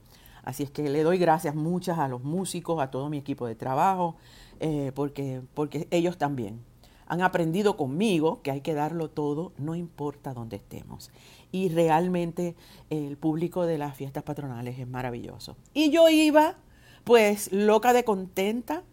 Así 0.42 0.62
es 0.62 0.70
que 0.70 0.88
le 0.88 1.02
doy 1.02 1.18
gracias 1.18 1.54
muchas 1.54 1.98
a 1.98 2.08
los 2.08 2.22
músicos, 2.22 2.80
a 2.80 2.90
todo 2.90 3.08
mi 3.10 3.18
equipo 3.18 3.46
de 3.46 3.54
trabajo, 3.54 4.16
eh, 4.58 4.92
porque, 4.94 5.42
porque 5.54 5.86
ellos 5.90 6.18
también 6.18 6.60
han 7.06 7.22
aprendido 7.22 7.76
conmigo 7.76 8.40
que 8.42 8.50
hay 8.50 8.60
que 8.60 8.72
darlo 8.72 9.10
todo, 9.10 9.52
no 9.58 9.74
importa 9.74 10.32
dónde 10.32 10.56
estemos. 10.56 11.10
Y 11.52 11.68
realmente 11.68 12.54
el 12.88 13.16
público 13.16 13.66
de 13.66 13.78
las 13.78 13.96
fiestas 13.96 14.22
patronales 14.22 14.78
es 14.78 14.86
maravilloso. 14.86 15.56
Y 15.74 15.90
yo 15.90 16.08
iba, 16.08 16.54
pues, 17.02 17.52
loca 17.52 17.92
de 17.92 18.04
contenta, 18.04 18.84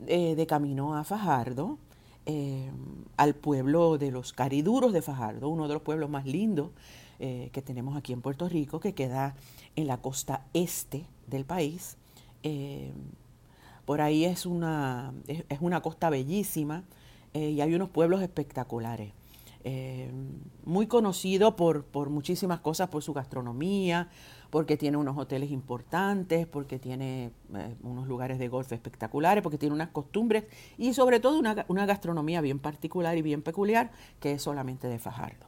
de 0.00 0.46
camino 0.48 0.96
a 0.96 1.04
Fajardo, 1.04 1.78
eh, 2.24 2.70
al 3.16 3.34
pueblo 3.34 3.98
de 3.98 4.12
los 4.12 4.32
Cariduros 4.32 4.92
de 4.92 5.02
Fajardo, 5.02 5.48
uno 5.48 5.66
de 5.66 5.74
los 5.74 5.82
pueblos 5.82 6.08
más 6.08 6.24
lindos 6.24 6.70
eh, 7.18 7.50
que 7.52 7.62
tenemos 7.62 7.96
aquí 7.96 8.12
en 8.12 8.20
Puerto 8.20 8.48
Rico, 8.48 8.78
que 8.78 8.94
queda 8.94 9.34
en 9.74 9.86
la 9.86 9.98
costa 9.98 10.46
este 10.54 11.04
del 11.26 11.44
país. 11.44 11.96
Eh, 12.42 12.92
por 13.84 14.00
ahí 14.00 14.24
es 14.24 14.46
una, 14.46 15.12
es, 15.26 15.60
una 15.60 15.80
costa 15.82 16.10
bellísima 16.10 16.84
y 17.34 17.60
hay 17.62 17.74
unos 17.74 17.88
pueblos 17.88 18.20
espectaculares. 18.22 19.12
muy 20.64 20.86
conocido 20.86 21.56
por, 21.56 21.84
por 21.84 22.10
muchísimas 22.10 22.60
cosas, 22.60 22.88
por 22.88 23.02
su 23.02 23.14
gastronomía, 23.14 24.10
porque 24.52 24.76
tiene 24.76 24.98
unos 24.98 25.16
hoteles 25.16 25.50
importantes, 25.50 26.46
porque 26.46 26.78
tiene 26.78 27.30
eh, 27.54 27.74
unos 27.82 28.06
lugares 28.06 28.38
de 28.38 28.48
golf 28.48 28.70
espectaculares, 28.70 29.42
porque 29.42 29.56
tiene 29.56 29.74
unas 29.74 29.88
costumbres 29.88 30.44
y 30.76 30.92
sobre 30.92 31.20
todo 31.20 31.38
una, 31.38 31.86
gastronomía 31.86 32.42
bien 32.42 32.58
particular 32.58 33.16
y 33.16 33.22
bien 33.22 33.40
peculiar 33.40 33.92
que 34.20 34.32
es 34.32 34.42
solamente 34.42 34.88
de 34.88 34.98
Fajardo. 34.98 35.46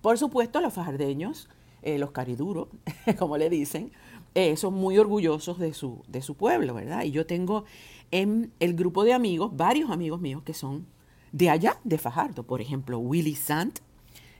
Por 0.00 0.16
supuesto, 0.16 0.62
los 0.62 0.72
fajardeños, 0.72 1.50
eh, 1.82 1.98
los 1.98 2.12
cariduros, 2.12 2.68
como 3.18 3.36
le 3.36 3.50
dicen, 3.50 3.92
eh, 4.34 4.56
son 4.56 4.72
muy 4.72 4.96
orgullosos 4.96 5.58
de 5.58 5.74
su, 5.74 6.34
pueblo, 6.38 6.72
¿verdad? 6.72 7.04
Y 7.04 7.10
yo 7.10 7.26
tengo 7.26 7.66
en 8.10 8.54
el 8.58 8.72
grupo 8.72 9.04
de 9.04 9.12
amigos, 9.12 9.54
varios 9.54 9.90
amigos 9.90 10.22
míos 10.22 10.42
que 10.44 10.54
son 10.54 10.86
de 11.30 11.50
allá, 11.50 11.78
de 11.84 11.98
Fajardo. 11.98 12.44
Por 12.44 12.62
ejemplo, 12.62 13.00
Willy 13.00 13.34
Sant, 13.34 13.80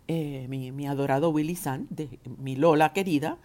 mi, 0.09 0.73
mi, 0.73 0.87
adorado 0.87 1.29
Willy 1.29 1.55
Sant, 1.55 1.91
de 1.91 2.19
mi 2.39 2.57
Lola 2.57 2.95
querida, 2.95 3.37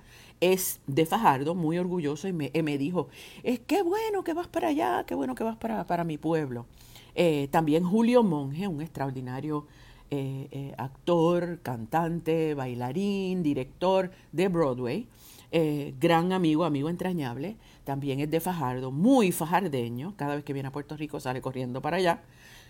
es 0.42 0.82
de 0.88 1.06
Fajardo, 1.06 1.54
muy 1.56 1.78
orgulloso, 1.78 2.28
y 2.28 2.34
me, 2.34 2.78
dijo, 2.78 3.08
es 3.44 3.60
qué 3.60 3.84
bueno 3.84 4.24
que 4.24 4.34
vas 4.34 4.48
para 4.48 4.70
allá, 4.70 5.06
qué 5.06 5.16
bueno 5.16 5.36
que 5.36 5.44
vas 5.44 5.56
para, 5.56 5.86
para 5.86 6.04
mi 6.04 6.18
pueblo. 6.18 6.66
Eh, 7.14 7.48
también 7.52 7.84
Julio 7.84 8.24
Monge, 8.24 8.68
un 8.68 8.82
extraordinario 8.82 9.68
eh, 10.10 10.48
eh, 10.52 10.74
actor, 10.78 11.60
cantante, 11.62 12.56
bailarín, 12.56 13.44
director 13.44 14.12
de 14.32 14.48
Broadway, 14.48 15.08
gran 16.00 16.32
amigo, 16.32 16.64
amigo 16.64 16.90
entrañable, 16.90 17.58
también 17.84 18.22
es 18.22 18.32
de 18.32 18.40
Fajardo, 18.40 18.90
muy 18.90 19.34
fajardeño, 19.34 20.16
cada 20.16 20.36
vez 20.36 20.46
que 20.46 20.54
viene 20.54 20.70
a 20.70 20.72
Puerto 20.72 20.96
Rico 20.96 21.20
sale 21.20 21.42
corriendo 21.42 21.82
para 21.82 21.98
allá, 21.98 22.22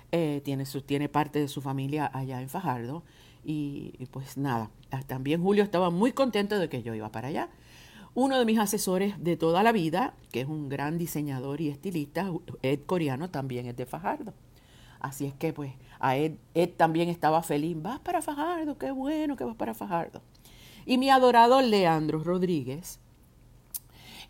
tiene, 0.09 0.65
tiene 0.87 1.07
parte 1.07 1.37
de 1.37 1.47
su 1.47 1.61
familia 1.61 2.09
allá 2.11 2.41
en 2.41 2.49
Fajardo, 2.49 3.03
y, 3.45 3.93
y 3.99 4.07
pues 4.07 4.35
nada, 4.35 4.71
también 5.05 5.43
Julio 5.43 5.63
estaba 5.63 5.91
muy 5.91 6.11
contento 6.11 6.57
de 6.57 6.69
que 6.69 6.81
yo 6.81 6.95
iba 6.95 7.11
para 7.11 7.27
allá 7.27 7.49
uno 8.13 8.37
de 8.37 8.45
mis 8.45 8.59
asesores 8.59 9.15
de 9.23 9.37
toda 9.37 9.63
la 9.63 9.71
vida, 9.71 10.13
que 10.31 10.41
es 10.41 10.47
un 10.47 10.67
gran 10.69 10.97
diseñador 10.97 11.61
y 11.61 11.69
estilista, 11.69 12.31
Ed 12.61 12.81
Coreano, 12.85 13.29
también 13.29 13.67
es 13.67 13.75
de 13.75 13.85
Fajardo. 13.85 14.33
Así 14.99 15.25
es 15.25 15.33
que 15.33 15.53
pues 15.53 15.73
a 15.99 16.17
Ed, 16.17 16.33
Ed 16.53 16.71
también 16.75 17.09
estaba 17.09 17.41
feliz, 17.41 17.75
vas 17.81 17.99
para 17.99 18.21
Fajardo, 18.21 18.77
qué 18.77 18.91
bueno 18.91 19.35
que 19.35 19.43
vas 19.43 19.55
para 19.55 19.73
Fajardo. 19.73 20.21
Y 20.85 20.97
mi 20.97 21.09
adorado 21.09 21.61
Leandro 21.61 22.23
Rodríguez, 22.23 22.99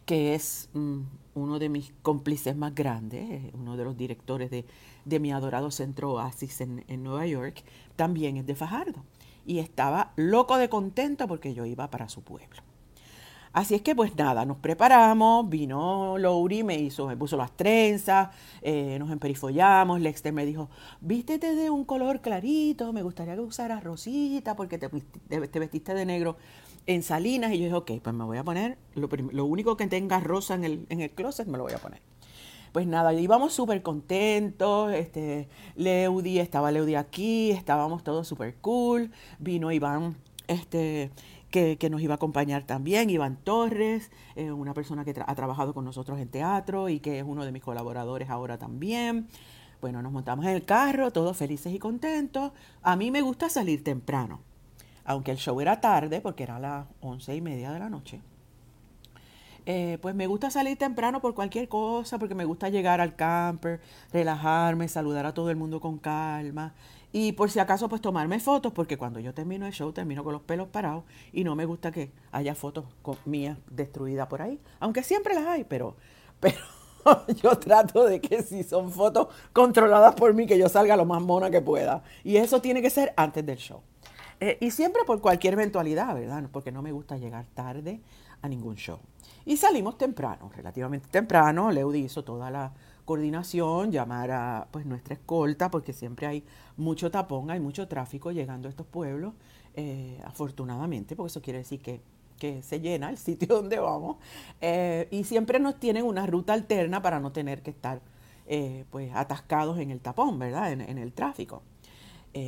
que 0.05 0.35
es 0.35 0.69
mm, 0.73 1.01
uno 1.33 1.59
de 1.59 1.69
mis 1.69 1.93
cómplices 2.01 2.55
más 2.55 2.75
grandes, 2.75 3.51
uno 3.53 3.77
de 3.77 3.83
los 3.83 3.97
directores 3.97 4.51
de, 4.51 4.65
de 5.05 5.19
mi 5.19 5.31
adorado 5.31 5.71
Centro 5.71 6.13
Oasis 6.13 6.61
en, 6.61 6.85
en, 6.87 7.03
Nueva 7.03 7.25
York, 7.25 7.63
también 7.95 8.37
es 8.37 8.45
de 8.45 8.55
Fajardo. 8.55 9.03
Y 9.45 9.59
estaba 9.59 10.13
loco 10.15 10.57
de 10.57 10.69
contento 10.69 11.27
porque 11.27 11.53
yo 11.53 11.65
iba 11.65 11.89
para 11.89 12.09
su 12.09 12.21
pueblo. 12.21 12.61
Así 13.53 13.75
es 13.75 13.81
que 13.81 13.95
pues 13.95 14.15
nada, 14.15 14.45
nos 14.45 14.57
preparamos, 14.57 15.49
vino 15.49 16.17
Lowry, 16.17 16.63
me 16.63 16.79
hizo, 16.79 17.05
me 17.05 17.17
puso 17.17 17.35
las 17.35 17.51
trenzas, 17.51 18.29
eh, 18.61 18.95
nos 18.97 19.11
emperifollamos, 19.11 19.99
Lexter 19.99 20.31
me 20.31 20.45
dijo, 20.45 20.69
vístete 21.01 21.53
de 21.53 21.69
un 21.69 21.83
color 21.83 22.21
clarito, 22.21 22.93
me 22.93 23.03
gustaría 23.03 23.35
que 23.35 23.41
usaras 23.41 23.83
rosita 23.83 24.55
porque 24.55 24.77
te, 24.77 24.87
te 24.87 25.59
vestiste 25.59 25.93
de 25.93 26.05
negro 26.05 26.37
en 26.85 27.03
Salinas 27.03 27.51
y 27.51 27.57
yo 27.57 27.65
dije, 27.65 27.75
ok, 27.75 27.91
pues 28.01 28.15
me 28.15 28.23
voy 28.23 28.37
a 28.37 28.43
poner, 28.43 28.77
lo, 28.95 29.45
único 29.45 29.77
que 29.77 29.87
tenga 29.87 30.19
rosa 30.19 30.55
en 30.55 30.63
el, 30.63 30.85
en 30.89 31.01
el 31.01 31.11
closet 31.11 31.47
me 31.47 31.57
lo 31.57 31.65
voy 31.65 31.73
a 31.73 31.77
poner. 31.77 32.01
Pues 32.71 32.87
nada, 32.87 33.13
íbamos 33.13 33.53
súper 33.53 33.81
contentos, 33.81 34.93
este, 34.93 35.49
Leudi, 35.75 36.39
estaba 36.39 36.71
Leudi 36.71 36.95
aquí, 36.95 37.51
estábamos 37.51 38.01
todos 38.01 38.29
súper 38.29 38.55
cool, 38.61 39.11
vino 39.39 39.73
Iván, 39.73 40.15
este, 40.47 41.11
que, 41.51 41.89
nos 41.91 42.01
iba 42.01 42.13
a 42.13 42.15
acompañar 42.15 42.63
también, 42.63 43.09
Iván 43.09 43.37
Torres, 43.43 44.09
eh, 44.35 44.51
una 44.51 44.73
persona 44.73 45.05
que 45.05 45.13
ha 45.25 45.35
trabajado 45.35 45.73
con 45.73 45.85
nosotros 45.85 46.17
en 46.19 46.29
teatro 46.29 46.89
y 46.89 46.99
que 46.99 47.19
es 47.19 47.25
uno 47.27 47.45
de 47.45 47.51
mis 47.51 47.61
colaboradores 47.61 48.29
ahora 48.29 48.57
también. 48.57 49.27
Bueno, 49.81 50.01
nos 50.01 50.11
montamos 50.11 50.45
en 50.45 50.51
el 50.51 50.63
carro, 50.63 51.11
todos 51.11 51.37
felices 51.37 51.73
y 51.73 51.79
contentos. 51.79 52.51
A 52.81 52.95
mí 52.95 53.11
me 53.11 53.21
gusta 53.21 53.49
salir 53.49 53.83
temprano, 53.83 54.39
aunque 55.03 55.31
el 55.31 55.37
show 55.37 55.59
era 55.59 55.81
tarde, 55.81 56.21
porque 56.21 56.43
era 56.43 56.59
las 56.59 56.87
once 57.01 57.35
y 57.35 57.41
media 57.41 57.71
de 57.71 57.79
la 57.79 57.89
noche. 57.89 58.21
Eh, 59.65 59.99
pues 60.01 60.15
me 60.15 60.25
gusta 60.25 60.49
salir 60.49 60.77
temprano 60.77 61.21
por 61.21 61.35
cualquier 61.35 61.67
cosa, 61.67 62.17
porque 62.17 62.33
me 62.33 62.45
gusta 62.45 62.69
llegar 62.69 63.01
al 63.01 63.15
camper, 63.15 63.79
relajarme, 64.11 64.87
saludar 64.87 65.25
a 65.25 65.33
todo 65.33 65.51
el 65.51 65.57
mundo 65.57 65.79
con 65.79 65.99
calma 65.99 66.73
y 67.13 67.33
por 67.33 67.51
si 67.51 67.59
acaso, 67.59 67.89
pues 67.89 68.01
tomarme 68.01 68.39
fotos, 68.39 68.71
porque 68.71 68.97
cuando 68.97 69.19
yo 69.19 69.33
termino 69.33 69.65
el 69.65 69.73
show, 69.73 69.91
termino 69.91 70.23
con 70.23 70.33
los 70.33 70.41
pelos 70.41 70.69
parados 70.69 71.03
y 71.33 71.43
no 71.43 71.55
me 71.55 71.65
gusta 71.65 71.91
que 71.91 72.11
haya 72.31 72.55
fotos 72.55 72.85
mías 73.25 73.57
destruidas 73.69 74.27
por 74.27 74.41
ahí. 74.41 74.59
Aunque 74.79 75.03
siempre 75.03 75.33
las 75.33 75.45
hay, 75.45 75.65
pero, 75.65 75.95
pero 76.39 76.57
yo 77.41 77.57
trato 77.57 78.05
de 78.05 78.21
que 78.21 78.43
si 78.43 78.63
son 78.63 78.91
fotos 78.91 79.27
controladas 79.51 80.15
por 80.15 80.33
mí, 80.33 80.47
que 80.47 80.57
yo 80.57 80.69
salga 80.69 80.95
lo 80.95 81.05
más 81.05 81.21
mona 81.21 81.49
que 81.49 81.61
pueda. 81.61 82.03
Y 82.23 82.37
eso 82.37 82.61
tiene 82.61 82.81
que 82.81 82.89
ser 82.89 83.13
antes 83.17 83.45
del 83.45 83.57
show. 83.57 83.81
Eh, 84.39 84.57
y 84.61 84.71
siempre 84.71 85.03
por 85.05 85.21
cualquier 85.21 85.53
eventualidad, 85.53 86.15
¿verdad? 86.15 86.43
Porque 86.51 86.71
no 86.71 86.81
me 86.81 86.91
gusta 86.91 87.17
llegar 87.17 87.45
tarde 87.53 88.01
a 88.41 88.47
ningún 88.47 88.75
show. 88.75 88.99
Y 89.45 89.57
salimos 89.57 89.97
temprano, 89.97 90.49
relativamente 90.55 91.09
temprano. 91.09 91.71
Leudi 91.71 91.99
hizo 91.99 92.23
toda 92.23 92.49
la 92.49 92.71
coordinación, 93.05 93.91
llamar 93.91 94.31
a 94.31 94.67
pues, 94.71 94.85
nuestra 94.85 95.13
escolta, 95.13 95.69
porque 95.71 95.93
siempre 95.93 96.27
hay 96.27 96.43
mucho 96.77 97.11
tapón, 97.11 97.51
hay 97.51 97.59
mucho 97.59 97.87
tráfico 97.87 98.31
llegando 98.31 98.67
a 98.67 98.71
estos 98.71 98.85
pueblos, 98.85 99.33
eh, 99.75 100.21
afortunadamente, 100.25 101.15
porque 101.15 101.27
eso 101.27 101.41
quiere 101.41 101.59
decir 101.59 101.81
que, 101.81 102.01
se 102.63 102.79
llena 102.79 103.11
el 103.11 103.19
sitio 103.19 103.47
donde 103.55 103.77
vamos, 103.77 104.17
eh, 104.61 105.07
y 105.11 105.25
siempre 105.25 105.59
nos 105.59 105.79
tienen 105.79 106.05
una 106.05 106.25
ruta 106.25 106.53
alterna 106.53 106.99
para 106.99 107.19
no 107.19 107.31
tener 107.31 107.61
que 107.61 107.69
estar 107.69 108.01
eh, 108.47 108.85
pues, 108.89 109.11
atascados 109.13 109.77
en 109.77 109.91
el 109.91 109.99
tapón, 109.99 110.39
¿verdad? 110.39 110.71
En, 110.71 110.97
el 110.97 111.13
tráfico. 111.13 111.61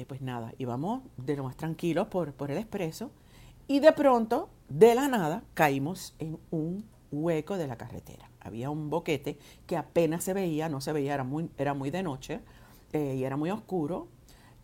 pues 0.07 0.21
nada, 0.21 0.51
íbamos 0.57 1.03
de 1.17 1.35
lo 1.35 1.43
más 1.43 1.55
tranquilos 1.57 2.07
por, 2.07 2.33
por 2.33 2.49
el 2.49 2.57
expreso, 2.57 3.11
y 3.67 3.81
de 3.81 3.91
pronto, 3.91 4.49
de 4.67 4.95
la 4.95 5.07
nada, 5.07 5.43
caímos 5.53 6.15
en 6.17 6.39
un 6.49 6.85
hueco 7.11 7.57
de 7.57 7.67
la 7.67 7.75
carretera 7.75 8.32
había 8.43 8.69
un 8.69 8.89
boquete 8.89 9.37
que 9.65 9.77
apenas 9.77 10.23
se 10.23 10.33
veía, 10.33 10.69
no 10.69 10.81
se 10.81 10.93
veía, 10.93 11.13
era 11.13 11.23
muy, 11.23 11.49
era 11.57 11.73
muy 11.73 11.91
de 11.91 12.03
noche 12.03 12.41
eh, 12.93 13.15
y 13.17 13.23
era 13.23 13.37
muy 13.37 13.49
oscuro. 13.49 14.07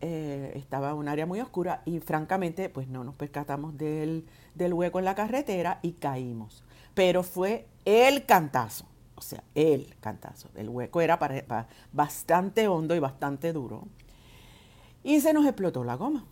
Eh, 0.01 0.53
estaba 0.55 0.93
un 0.93 1.09
área 1.09 1.25
muy 1.25 1.41
oscura 1.41 1.81
y 1.83 2.00
francamente 2.00 2.69
pues 2.69 2.88
no 2.88 3.03
nos 3.03 3.15
percatamos 3.15 3.77
del, 3.77 4.25
hueco 4.55 5.00
en 5.00 5.05
la 5.05 5.15
carretera 5.15 5.79
y 5.81 5.93
caímos. 5.93 6.63
Pero 6.93 7.24
fue 7.24 7.67
el 7.86 8.25
cantazo, 8.25 8.86
o 9.15 9.21
sea, 9.21 9.43
el 9.55 9.95
cantazo. 10.00 10.50
El 10.55 10.69
hueco 10.69 11.01
era 11.01 11.19
bastante 11.91 12.67
hondo 12.67 12.95
y 12.95 13.00
bastante 13.00 13.51
duro. 13.51 13.88
Y 15.03 15.21
se 15.21 15.33
nos 15.33 15.45
explotó 15.45 15.83
la 15.83 15.95
goma. 15.95 16.25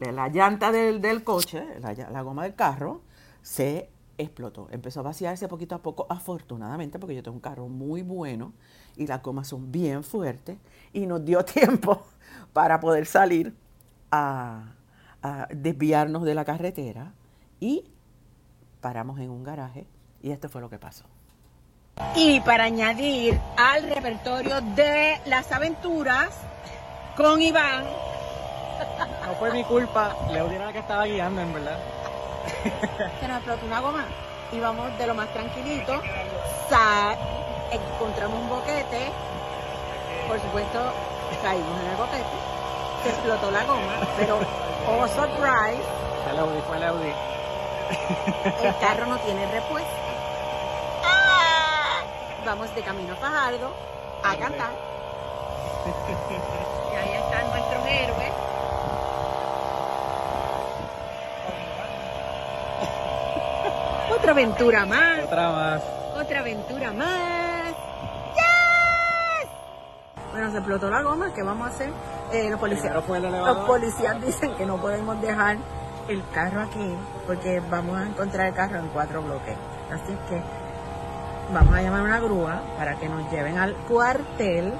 la, 0.00 0.28
llanta 0.28 0.72
del, 0.72 1.24
coche, 1.24 1.64
la, 1.80 1.92
la, 1.92 2.22
goma 2.22 2.44
del 2.44 2.54
carro, 2.54 3.02
se 3.42 3.90
explotó. 4.18 4.68
Empezó 4.70 5.00
a 5.00 5.04
vaciarse 5.04 5.48
poquito 5.48 5.74
a 5.74 5.82
poco, 5.82 6.06
afortunadamente, 6.10 6.98
porque 6.98 7.14
yo 7.14 7.22
tengo 7.22 7.36
un 7.36 7.40
carro 7.40 7.68
muy 7.68 8.02
bueno 8.02 8.52
y 8.96 9.06
las 9.06 9.22
gomas 9.22 9.48
son 9.48 9.70
bien 9.70 10.02
fuertes, 10.02 10.58
y 10.92 11.06
nos 11.06 11.24
dio 11.24 11.44
tiempo 11.44 12.02
para 12.52 12.80
poder 12.80 13.06
salir 13.06 13.54
a, 14.10 14.74
a 15.22 15.48
desviarnos 15.54 16.24
de 16.24 16.34
la 16.34 16.44
carretera 16.44 17.14
y 17.60 17.84
paramos 18.80 19.18
en 19.20 19.30
un 19.30 19.44
garaje 19.44 19.86
y 20.22 20.30
esto 20.30 20.48
fue 20.48 20.60
lo 20.60 20.68
que 20.68 20.78
pasó. 20.78 21.04
Y 22.14 22.40
para 22.40 22.64
añadir 22.64 23.38
al 23.56 23.82
repertorio 23.88 24.60
de 24.60 25.20
las 25.26 25.50
aventuras 25.50 26.30
con 27.16 27.42
Iván. 27.42 27.84
No 29.26 29.34
fue 29.34 29.52
mi 29.52 29.64
culpa, 29.64 30.14
le 30.30 30.38
era 30.38 30.66
la 30.66 30.72
que 30.72 30.78
estaba 30.78 31.04
guiando, 31.06 31.40
en 31.40 31.52
verdad. 31.52 31.97
Se 33.20 33.28
nos 33.28 33.36
explotó 33.38 33.66
una 33.66 33.80
goma. 33.80 34.04
Íbamos 34.52 34.96
de 34.98 35.06
lo 35.06 35.14
más 35.14 35.28
tranquilito. 35.32 36.00
encontramos 37.70 38.40
un 38.40 38.48
boquete. 38.48 39.12
Por 40.26 40.40
supuesto, 40.40 40.92
caímos 41.42 41.80
en 41.80 41.86
el 41.86 41.96
boquete. 41.96 42.24
Se 43.02 43.10
explotó 43.10 43.50
la 43.50 43.64
goma, 43.64 43.94
pero 44.16 44.38
oh 44.88 45.06
surprise. 45.08 45.82
Fue 46.24 46.32
el 46.32 46.38
Audi, 46.38 46.60
fue 46.66 46.76
el 46.76 46.84
Audi. 46.84 47.12
El 48.62 48.76
carro 48.78 49.06
no 49.06 49.18
tiene 49.18 49.46
repuesto 49.50 50.08
vamos 52.48 52.74
de 52.74 52.80
camino 52.80 53.12
a 53.12 53.16
Fajardo 53.16 53.74
a 54.24 54.34
cantar. 54.36 54.70
y 56.90 56.96
ahí 56.96 57.12
están 57.22 57.46
nuestros 57.50 57.86
héroes. 57.86 58.47
Otra 64.18 64.32
aventura 64.32 64.84
más. 64.84 65.24
Otra 65.24 65.50
más. 65.52 65.82
Otra 66.20 66.40
aventura 66.40 66.92
más. 66.92 67.74
¡Yes! 68.34 69.48
Bueno, 70.32 70.50
se 70.50 70.58
explotó 70.58 70.90
la 70.90 71.02
goma, 71.02 71.32
¿qué 71.32 71.42
vamos 71.42 71.68
a 71.68 71.70
hacer? 71.70 71.90
Eh, 72.32 72.50
los, 72.50 72.58
policías, 72.58 72.94
los 72.94 73.58
policías 73.66 74.20
dicen 74.26 74.54
que 74.56 74.66
no 74.66 74.78
podemos 74.78 75.20
dejar 75.22 75.58
el 76.08 76.22
carro 76.30 76.62
aquí 76.62 76.96
porque 77.26 77.62
vamos 77.70 77.96
a 77.96 78.02
encontrar 78.06 78.48
el 78.48 78.54
carro 78.54 78.80
en 78.80 78.88
cuatro 78.88 79.22
bloques. 79.22 79.56
Así 79.92 80.12
que 80.28 80.42
vamos 81.52 81.74
a 81.74 81.82
llamar 81.82 82.02
una 82.02 82.18
grúa 82.18 82.60
para 82.76 82.96
que 82.96 83.08
nos 83.08 83.30
lleven 83.30 83.56
al 83.56 83.74
cuartel 83.88 84.74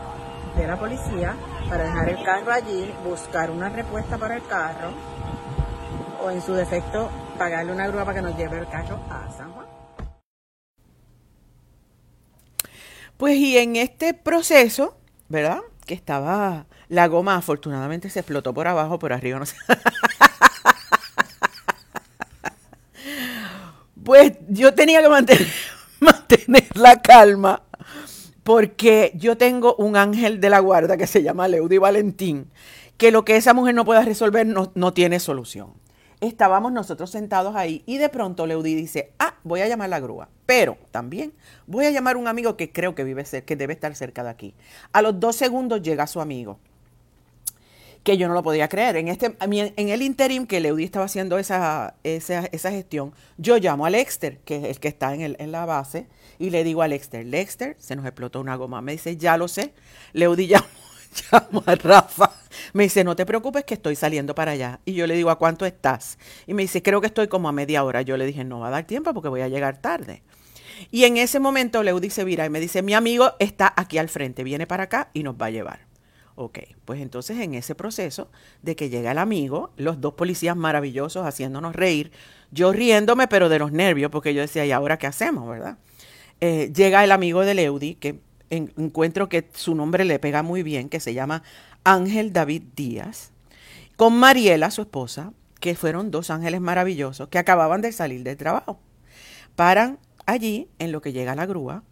de 0.57 0.67
la 0.67 0.77
policía 0.77 1.37
para 1.69 1.85
dejar 1.85 2.09
el 2.09 2.25
carro 2.25 2.53
allí, 2.53 2.93
buscar 3.05 3.51
una 3.51 3.69
respuesta 3.69 4.19
para 4.19 4.35
el 4.35 4.47
carro 4.47 4.91
o 6.23 6.31
en 6.31 6.43
su 6.43 6.55
defecto 6.55 7.09
pagarle 7.39 7.73
una 7.73 7.87
grúa 7.87 8.05
para 8.05 8.17
que 8.17 8.23
nos 8.23 8.37
lleve 8.37 8.59
el 8.59 8.69
carro 8.69 9.01
a 9.09 9.33
San 9.35 9.53
Juan. 9.53 9.67
Pues 13.17 13.37
y 13.37 13.57
en 13.59 13.77
este 13.77 14.13
proceso, 14.13 14.99
¿verdad? 15.29 15.61
Que 15.87 15.95
estaba 15.95 16.67
la 16.89 17.07
goma, 17.07 17.37
afortunadamente 17.37 18.11
se 18.11 18.21
explotó 18.21 18.53
por 18.53 18.69
abajo, 18.69 18.99
por 18.99 19.13
arriba 19.13 19.39
no 19.39 19.47
sé. 19.47 19.57
pues 24.05 24.33
yo 24.49 24.75
tenía 24.75 25.03
que 25.03 25.09
mantener 26.01 26.77
la 26.77 27.01
calma 27.01 27.63
porque 28.43 29.13
yo 29.15 29.37
tengo 29.37 29.75
un 29.77 29.97
ángel 29.97 30.41
de 30.41 30.51
la 30.51 30.61
guarda 30.61 30.97
que 30.97 31.07
se 31.07 31.23
llama 31.23 31.49
Leudy 31.49 31.79
Valentín, 31.79 32.51
que 32.97 33.11
lo 33.11 33.25
que 33.25 33.37
esa 33.37 33.53
mujer 33.53 33.75
no 33.75 33.85
pueda 33.85 34.03
resolver 34.03 34.47
no, 34.47 34.73
no 34.75 34.93
tiene 34.93 35.21
solución. 35.21 35.75
Estábamos 36.21 36.73
nosotros 36.73 37.11
sentados 37.11 37.55
ahí 37.55 37.83
y 37.87 37.99
de 37.99 38.09
pronto 38.09 38.47
Leudy 38.47 38.75
dice, 38.75 39.13
ah, 39.19 39.35
voy 39.45 39.61
a 39.61 39.69
llamar 39.69 39.89
la 39.89 40.01
grúa, 40.01 40.29
pero 40.47 40.77
también 40.91 41.33
voy 41.67 41.87
a 41.87 41.91
llamar 41.91 42.17
a 42.17 42.19
un 42.19 42.27
amigo 42.27 42.57
que 42.57 42.73
creo 42.73 42.95
que 42.95 43.05
vive 43.05 43.25
que 43.45 43.57
debe 43.57 43.73
estar 43.73 43.95
cerca 43.95 44.25
de 44.25 44.31
aquí. 44.31 44.55
A 44.93 45.03
los 45.03 45.21
dos 45.21 45.37
segundos 45.37 45.81
llega 45.83 46.07
su 46.07 46.21
amigo 46.21 46.59
que 48.03 48.17
yo 48.17 48.27
no 48.27 48.33
lo 48.33 48.43
podía 48.43 48.69
creer. 48.69 48.97
En, 48.97 49.09
este, 49.09 49.37
en 49.39 49.89
el 49.89 50.01
interim 50.01 50.47
que 50.47 50.61
Leudi 50.61 50.85
estaba 50.85 51.05
haciendo 51.05 51.39
esa, 51.39 51.95
esa, 52.05 52.71
gestión, 52.71 53.13
yo 53.37 53.59
llamo 53.59 53.85
a 53.85 53.91
Lexter, 53.91 54.39
que 54.47 54.57
es 54.57 54.65
el 54.65 54.81
que 54.81 54.89
está 54.89 55.15
en, 55.15 55.37
en 55.39 55.53
la 55.53 55.67
base, 55.67 56.07
y 56.39 56.49
le 56.49 56.65
digo 56.65 56.81
a 56.81 56.89
Lexter, 56.89 57.27
Lexter, 57.27 57.77
se 57.79 57.97
nos 57.97 58.07
explotó 58.07 58.41
una 58.41 58.57
goma. 58.57 58.81
Me 58.81 58.93
dice, 58.93 59.19
ya 59.19 59.37
lo 59.37 59.47
sé. 59.47 59.75
Leudi 60.15 60.47
llamó, 60.49 60.67
llamo 61.33 61.63
a 61.67 61.75
Rafa. 61.75 62.33
Me 62.73 62.85
dice, 62.85 63.05
no 63.05 63.17
te 63.17 63.27
preocupes 63.27 63.65
que 63.65 63.75
estoy 63.75 63.97
saliendo 63.97 64.35
para 64.35 64.53
allá. 64.53 64.81
Y 64.85 64.95
yo 64.95 65.07
le 65.07 65.15
digo, 65.15 65.31
¿a 65.31 65.39
cuánto 65.39 65.67
estás? 65.67 66.19
Y 66.47 66.55
me 66.55 66.63
dice, 66.63 66.83
creo 66.83 67.01
que 67.01 67.07
estoy 67.07 67.29
como 67.29 67.49
a 67.49 67.53
media 67.53 67.85
hora. 67.85 68.03
Yo 68.03 68.17
le 68.17 68.27
dije, 68.27 68.45
no 68.45 68.61
va 68.61 68.69
a 68.69 68.71
dar 68.71 68.85
tiempo 68.85 69.13
porque 69.15 69.29
voy 69.29 69.41
a 69.41 69.49
llegar 69.49 69.81
tarde. 69.81 70.23
Y 70.91 71.05
en 71.05 71.17
ese 71.17 71.41
momento 71.41 71.83
Leudi 71.83 72.11
se 72.11 72.25
vira 72.25 72.47
y 72.47 72.51
me 72.51 72.61
dice, 72.61 72.83
mi 72.83 72.95
amigo 72.95 73.33
está 73.39 73.73
aquí 73.77 73.99
al 73.99 74.09
frente, 74.09 74.45
viene 74.45 74.67
para 74.67 74.85
acá 74.85 75.11
y 75.13 75.23
nos 75.23 75.35
va 75.35 75.47
a 75.47 75.51
llevar. 75.51 75.89
Ok, 76.37 76.61
pues 76.85 77.01
entonces 77.01 77.41
en 77.41 77.55
ese 77.55 77.75
proceso 77.75 78.31
de 78.63 78.77
que 78.77 78.91
llega 78.91 79.11
el 79.11 79.19
amigo, 79.19 79.73
los 79.77 80.01
dos 80.01 80.15
policías 80.15 80.57
maravillosos 80.57 81.27
haciéndonos 81.27 81.75
reír, 81.75 82.13
yo 82.53 82.73
riéndome 82.73 83.27
pero 83.27 83.49
de 83.49 83.59
los 83.59 83.73
nervios, 83.73 84.13
porque 84.13 84.33
yo 84.35 84.41
decía, 84.41 84.65
¿y 84.65 84.71
ahora 84.71 84.99
qué 84.99 85.09
hacemos, 85.09 85.49
verdad? 85.49 85.79
Eh, 86.41 86.73
llega 86.73 87.03
el 87.03 87.11
amigo 87.11 87.45
de 87.45 87.55
Leudi, 87.55 87.97
que 87.97 88.21
encuentro 88.51 89.29
que 89.29 89.49
su 89.55 89.75
nombre 89.75 90.05
le 90.05 90.19
pega 90.19 90.43
muy 90.43 90.63
bien, 90.63 90.89
que 90.89 91.01
se 91.01 91.15
llama 91.15 91.43
Ángel 91.85 92.33
David 92.33 92.63
Díaz, 92.75 93.33
con 93.97 94.19
Mariela, 94.19 94.71
su 94.71 94.83
esposa, 94.83 95.33
que 95.61 95.75
fueron 95.75 96.11
dos 96.11 96.31
ángeles 96.31 96.61
maravillosos 96.61 97.29
que 97.29 97.39
acababan 97.39 97.81
de 97.81 97.93
salir 97.93 98.23
del 98.23 98.37
trabajo. 98.37 98.81
Paran 99.57 99.99
allí 100.27 100.69
en 100.79 100.93
lo 100.93 101.01
que 101.01 101.13
llega 101.13 101.35
la 101.35 101.47
grúa 101.47 101.83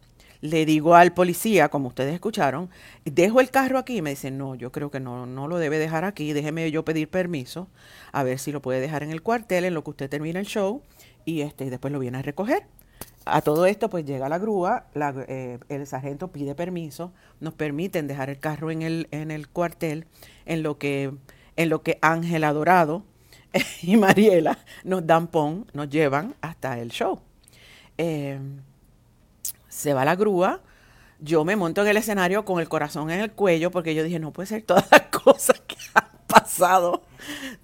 le 0.40 0.66
digo 0.66 0.94
al 0.94 1.12
policía, 1.12 1.68
como 1.68 1.88
ustedes 1.88 2.14
escucharon, 2.14 2.70
dejo 3.04 3.40
el 3.40 3.50
carro 3.50 3.78
aquí 3.78 4.02
me 4.02 4.10
dice, 4.10 4.30
no, 4.30 4.54
yo 4.54 4.72
creo 4.72 4.90
que 4.90 5.00
no, 5.00 5.26
no 5.26 5.48
lo 5.48 5.58
debe 5.58 5.78
dejar 5.78 6.04
aquí, 6.04 6.32
déjeme 6.32 6.70
yo 6.70 6.84
pedir 6.84 7.08
permiso, 7.08 7.68
a 8.12 8.22
ver 8.22 8.38
si 8.38 8.52
lo 8.52 8.62
puede 8.62 8.80
dejar 8.80 9.02
en 9.02 9.10
el 9.10 9.22
cuartel 9.22 9.64
en 9.64 9.74
lo 9.74 9.84
que 9.84 9.90
usted 9.90 10.10
termine 10.10 10.38
el 10.38 10.46
show 10.46 10.82
y, 11.24 11.40
este, 11.40 11.64
y 11.64 11.70
después 11.70 11.92
lo 11.92 11.98
viene 11.98 12.18
a 12.18 12.22
recoger. 12.22 12.66
A 13.26 13.40
todo 13.40 13.66
esto, 13.66 13.90
pues 13.90 14.04
llega 14.04 14.28
la 14.28 14.38
grúa, 14.38 14.86
eh, 14.94 15.58
el 15.68 15.86
sargento 15.88 16.28
pide 16.28 16.54
permiso, 16.54 17.12
nos 17.40 17.54
permiten 17.54 18.06
dejar 18.06 18.30
el 18.30 18.38
carro 18.38 18.70
en 18.70 18.82
el, 18.82 19.08
en 19.10 19.32
el 19.32 19.48
cuartel, 19.48 20.06
en 20.44 20.62
lo 20.62 20.78
que, 20.78 21.12
en 21.56 21.68
lo 21.68 21.82
que 21.82 21.98
Ángel 22.02 22.44
Adorado 22.44 23.02
y 23.82 23.96
Mariela 23.96 24.58
nos 24.84 25.04
dan 25.08 25.26
pon, 25.26 25.66
nos 25.72 25.88
llevan 25.88 26.36
hasta 26.40 26.78
el 26.78 26.90
show. 26.90 27.20
Eh, 27.98 28.38
se 29.68 29.92
va 29.92 30.04
la 30.04 30.14
grúa, 30.14 30.60
yo 31.18 31.44
me 31.44 31.56
monto 31.56 31.82
en 31.82 31.88
el 31.88 31.96
escenario 31.96 32.44
con 32.44 32.60
el 32.60 32.68
corazón 32.68 33.10
en 33.10 33.18
el 33.18 33.32
cuello 33.32 33.72
porque 33.72 33.96
yo 33.96 34.04
dije, 34.04 34.20
no 34.20 34.32
puede 34.32 34.46
ser 34.46 34.62
todas 34.62 34.86
las 34.88 35.02
cosas 35.22 35.60
que 35.66 35.76
han 35.94 36.10
pasado, 36.28 37.02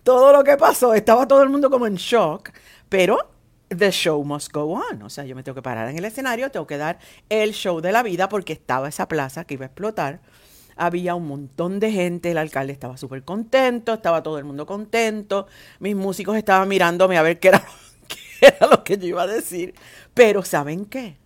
todo 0.03 0.33
lo 0.33 0.43
que 0.43 0.57
pasó, 0.57 0.93
estaba 0.95 1.29
todo 1.29 1.45
el 1.45 1.51
mundo 1.51 1.71
como 1.71 1.87
en 1.87 1.95
shock, 1.95 2.51
pero 2.89 3.31
the 3.77 3.91
show 3.91 4.23
must 4.25 4.53
go 4.53 4.73
on, 4.73 5.03
o 5.03 5.11
sea, 5.11 5.25
yo 5.25 5.35
me 5.35 5.43
tengo 5.43 5.55
que 5.57 5.63
parar 5.63 5.89
en 5.89 5.99
el 5.99 6.05
escenario, 6.05 6.51
tengo 6.51 6.67
que 6.67 6.77
dar 6.77 6.99
el 7.29 7.53
show 7.53 7.81
de 7.81 7.93
la 7.93 8.03
vida 8.03 8.29
porque 8.29 8.53
estaba 8.53 8.89
esa 8.89 9.09
plaza 9.09 9.45
que 9.45 9.55
iba 9.55 9.65
a 9.65 9.69
explotar. 9.69 10.21
Había 10.77 11.15
un 11.15 11.27
montón 11.27 11.81
de 11.81 11.93
gente, 11.93 12.31
el 12.31 12.39
alcalde 12.39 12.73
estaba 12.73 12.97
súper 12.97 13.25
contento, 13.25 13.95
estaba 13.95 14.23
todo 14.23 14.39
el 14.39 14.45
mundo 14.45 14.67
contento, 14.67 15.47
mis 15.81 15.95
músicos 15.95 16.37
estaban 16.37 16.69
mirándome 16.69 17.19
a 17.19 17.23
ver 17.23 17.39
qué 17.39 17.49
era, 17.49 17.63
qué 18.09 18.47
era 18.47 18.67
lo 18.67 18.83
que 18.83 18.97
yo 18.97 19.07
iba 19.07 19.23
a 19.23 19.27
decir, 19.27 19.75
pero 20.15 20.43
¿saben 20.43 20.87
qué? 20.87 21.23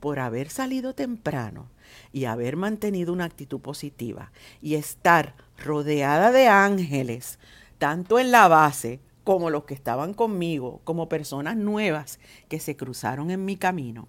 por 0.00 0.20
haber 0.20 0.50
salido 0.50 0.94
temprano 0.94 1.68
y 2.12 2.24
haber 2.24 2.56
mantenido 2.56 3.12
una 3.12 3.24
actitud 3.24 3.60
positiva 3.60 4.32
y 4.62 4.74
estar 4.74 5.34
rodeada 5.58 6.30
de 6.30 6.48
ángeles, 6.48 7.38
tanto 7.78 8.18
en 8.18 8.30
la 8.30 8.48
base 8.48 9.00
como 9.28 9.50
los 9.50 9.64
que 9.64 9.74
estaban 9.74 10.14
conmigo, 10.14 10.80
como 10.84 11.10
personas 11.10 11.54
nuevas 11.54 12.18
que 12.48 12.58
se 12.60 12.78
cruzaron 12.78 13.30
en 13.30 13.44
mi 13.44 13.58
camino, 13.58 14.08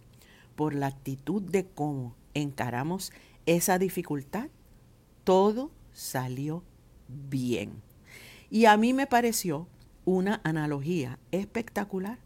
por 0.56 0.74
la 0.74 0.88
actitud 0.88 1.42
de 1.42 1.66
cómo 1.66 2.16
encaramos 2.34 3.12
esa 3.46 3.78
dificultad, 3.80 4.48
todo 5.26 5.72
salió 5.92 6.64
bien. 7.10 7.82
Y 8.50 8.64
a 8.64 8.78
mí 8.78 8.94
me 8.94 9.08
pareció 9.08 9.68
una 10.06 10.40
analogía 10.46 11.20
espectacular. 11.34 12.20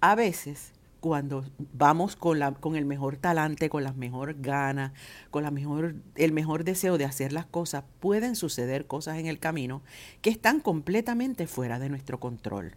A 0.00 0.14
veces 0.14 0.72
cuando 1.04 1.44
vamos 1.74 2.16
con, 2.16 2.38
la, 2.38 2.52
con 2.52 2.76
el 2.76 2.86
mejor 2.86 3.18
talante, 3.18 3.68
con 3.68 3.84
las 3.84 3.94
mejor 3.94 4.40
ganas, 4.40 4.92
con 5.30 5.42
la 5.42 5.50
mejor, 5.50 5.96
el 6.14 6.32
mejor 6.32 6.64
deseo 6.64 6.96
de 6.96 7.04
hacer 7.04 7.30
las 7.30 7.44
cosas, 7.44 7.84
pueden 8.00 8.34
suceder 8.34 8.86
cosas 8.86 9.18
en 9.18 9.26
el 9.26 9.38
camino 9.38 9.82
que 10.22 10.30
están 10.30 10.60
completamente 10.60 11.46
fuera 11.46 11.78
de 11.78 11.90
nuestro 11.90 12.20
control. 12.20 12.72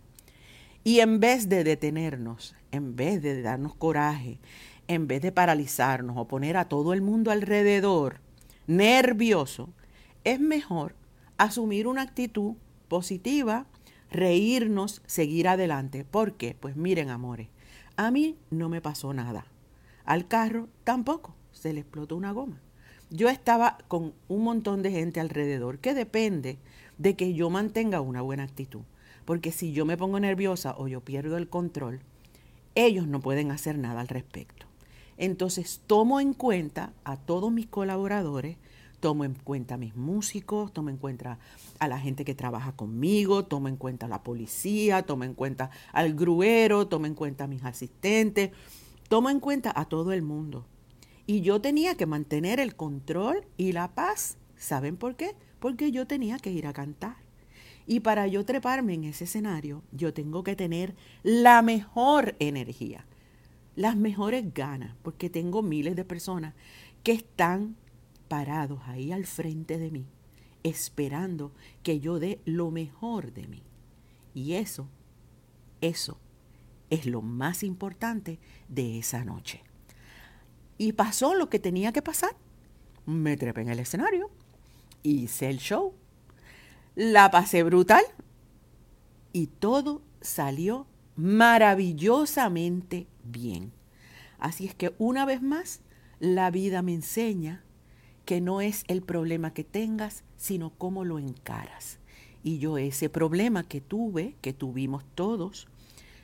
Y 0.84 1.00
en 1.00 1.22
vez 1.22 1.48
de 1.48 1.64
detenernos, 1.64 2.54
en 2.74 2.98
vez 2.98 3.22
de 3.22 3.42
darnos 3.42 3.74
coraje, 3.76 4.42
en 4.90 5.08
vez 5.08 5.22
de 5.22 5.32
paralizarnos 5.32 6.18
o 6.18 6.28
poner 6.28 6.58
a 6.58 6.68
todo 6.68 6.92
el 6.92 7.02
mundo 7.02 7.32
alrededor 7.32 8.20
nervioso, 8.68 9.70
es 10.26 10.42
mejor 10.42 10.96
asumir 11.38 11.88
una 11.88 12.02
actitud 12.02 12.56
positiva, 12.90 13.68
reírnos, 14.12 15.02
seguir 15.06 15.48
adelante. 15.48 16.04
¿Por 16.04 16.34
qué? 16.34 16.58
Pues 16.60 16.76
miren, 16.76 17.10
amores, 17.10 17.48
a 17.98 18.12
mí 18.12 18.38
no 18.50 18.70
me 18.70 18.80
pasó 18.80 19.14
nada. 19.14 19.46
Al 20.06 20.28
carro 20.28 20.70
tampoco, 20.84 21.36
se 21.52 21.74
le 21.74 21.82
explotó 21.82 22.16
una 22.16 22.32
goma. 22.32 22.62
Yo 23.10 23.28
estaba 23.28 23.78
con 23.88 24.14
un 24.28 24.44
montón 24.44 24.84
de 24.84 24.92
gente 24.92 25.20
alrededor, 25.20 25.80
que 25.80 25.94
depende 25.94 26.60
de 26.98 27.16
que 27.16 27.34
yo 27.34 27.50
mantenga 27.50 28.02
una 28.02 28.22
buena 28.22 28.44
actitud. 28.44 28.82
Porque 29.26 29.52
si 29.52 29.74
yo 29.74 29.86
me 29.86 29.98
pongo 29.98 30.20
nerviosa 30.20 30.76
o 30.78 30.88
yo 30.88 31.02
pierdo 31.02 31.38
el 31.38 31.50
control, 31.50 32.00
ellos 32.76 33.08
no 33.08 33.20
pueden 33.20 33.52
hacer 33.52 33.78
nada 33.78 34.00
al 34.00 34.08
respecto. 34.08 34.68
Entonces 35.18 35.82
tomo 35.88 36.20
en 36.20 36.34
cuenta 36.34 36.94
a 37.04 37.18
todos 37.18 37.52
mis 37.52 37.66
colaboradores, 37.66 38.58
tomo 39.00 39.26
en 39.26 39.34
cuenta 39.34 39.76
a 39.76 39.78
mis 39.78 39.96
músicos, 39.96 40.74
tomo 40.74 40.90
en 40.90 40.98
cuenta 40.98 41.40
a 41.80 41.88
la 41.88 42.00
gente 42.00 42.26
que 42.26 42.36
trabaja 42.36 42.72
conmigo, 42.74 43.46
tomo 43.46 43.68
en 43.68 43.78
cuenta 43.78 44.08
a 44.08 44.10
la 44.10 44.24
policía, 44.24 45.04
tomo 45.04 45.24
en 45.24 45.34
cuenta 45.34 45.70
al 45.94 46.14
gruero, 46.16 46.88
tomo 46.88 47.06
en 47.06 47.16
cuenta 47.16 47.44
a 47.44 47.48
mis 47.48 47.64
asistentes, 47.64 48.52
tomo 49.08 49.30
en 49.30 49.40
cuenta 49.40 49.72
a 49.76 49.86
todo 49.86 50.12
el 50.14 50.22
mundo. 50.22 50.66
Y 51.26 51.42
yo 51.42 51.62
tenía 51.62 51.96
que 51.96 52.06
mantener 52.06 52.60
el 52.60 52.76
control 52.76 53.46
y 53.58 53.74
la 53.74 53.94
paz. 53.94 54.38
¿Saben 54.56 54.98
por 54.98 55.16
qué? 55.16 55.36
Porque 55.60 55.92
yo 55.92 56.08
tenía 56.08 56.40
que 56.40 56.52
ir 56.52 56.66
a 56.66 56.74
cantar. 56.74 57.18
Y 57.86 58.02
para 58.02 58.28
yo 58.28 58.44
treparme 58.46 58.94
en 58.96 59.06
ese 59.06 59.26
escenario, 59.26 59.84
yo 59.92 60.14
tengo 60.14 60.44
que 60.44 60.56
tener 60.56 60.96
la 61.24 61.62
mejor 61.62 62.36
energía, 62.40 63.06
las 63.76 63.96
mejores 63.96 64.54
ganas, 64.54 64.96
porque 65.04 65.30
tengo 65.30 65.62
miles 65.62 65.96
de 65.96 66.04
personas 66.04 66.54
que 67.04 67.14
están 67.14 67.78
parados 68.28 68.80
ahí 68.86 69.12
al 69.12 69.26
frente 69.26 69.78
de 69.78 69.92
mí, 69.92 70.06
esperando 70.64 71.52
que 71.84 72.00
yo 72.00 72.20
dé 72.20 72.42
lo 72.46 72.72
mejor 72.72 73.34
de 73.34 73.48
mí. 73.48 73.64
Y 74.34 74.54
eso, 74.54 74.88
eso 75.82 76.20
es 76.90 77.06
lo 77.06 77.22
más 77.22 77.64
importante 77.64 78.40
de 78.68 79.00
esa 79.00 79.24
noche. 79.24 79.64
Y 80.78 80.94
pasó 80.94 81.34
lo 81.34 81.50
que 81.50 81.60
tenía 81.60 81.92
que 81.92 82.02
pasar. 82.02 82.36
Me 83.06 83.38
trepé 83.38 83.62
en 83.62 83.70
el 83.70 83.80
escenario, 83.80 84.30
hice 85.02 85.50
el 85.50 85.58
show, 85.58 85.94
la 86.96 87.32
pasé 87.32 87.64
brutal 87.64 88.04
y 89.32 89.48
todo 89.48 90.02
salió 90.22 90.88
maravillosamente 91.16 93.08
bien. 93.24 93.72
Así 94.40 94.66
es 94.66 94.76
que 94.76 94.94
una 94.98 95.26
vez 95.26 95.42
más, 95.42 95.82
la 96.20 96.52
vida 96.52 96.82
me 96.82 96.94
enseña 96.94 97.64
que 98.28 98.42
no 98.42 98.60
es 98.60 98.84
el 98.90 99.04
problema 99.04 99.54
que 99.54 99.64
tengas, 99.64 100.26
sino 100.36 100.72
cómo 100.72 101.06
lo 101.06 101.18
encaras. 101.18 101.98
Y 102.44 102.60
yo 102.60 102.78
ese 102.78 103.10
problema 103.10 103.64
que 103.64 103.80
tuve, 103.80 104.36
que 104.42 104.52
tuvimos 104.52 105.06
todos, 105.16 105.70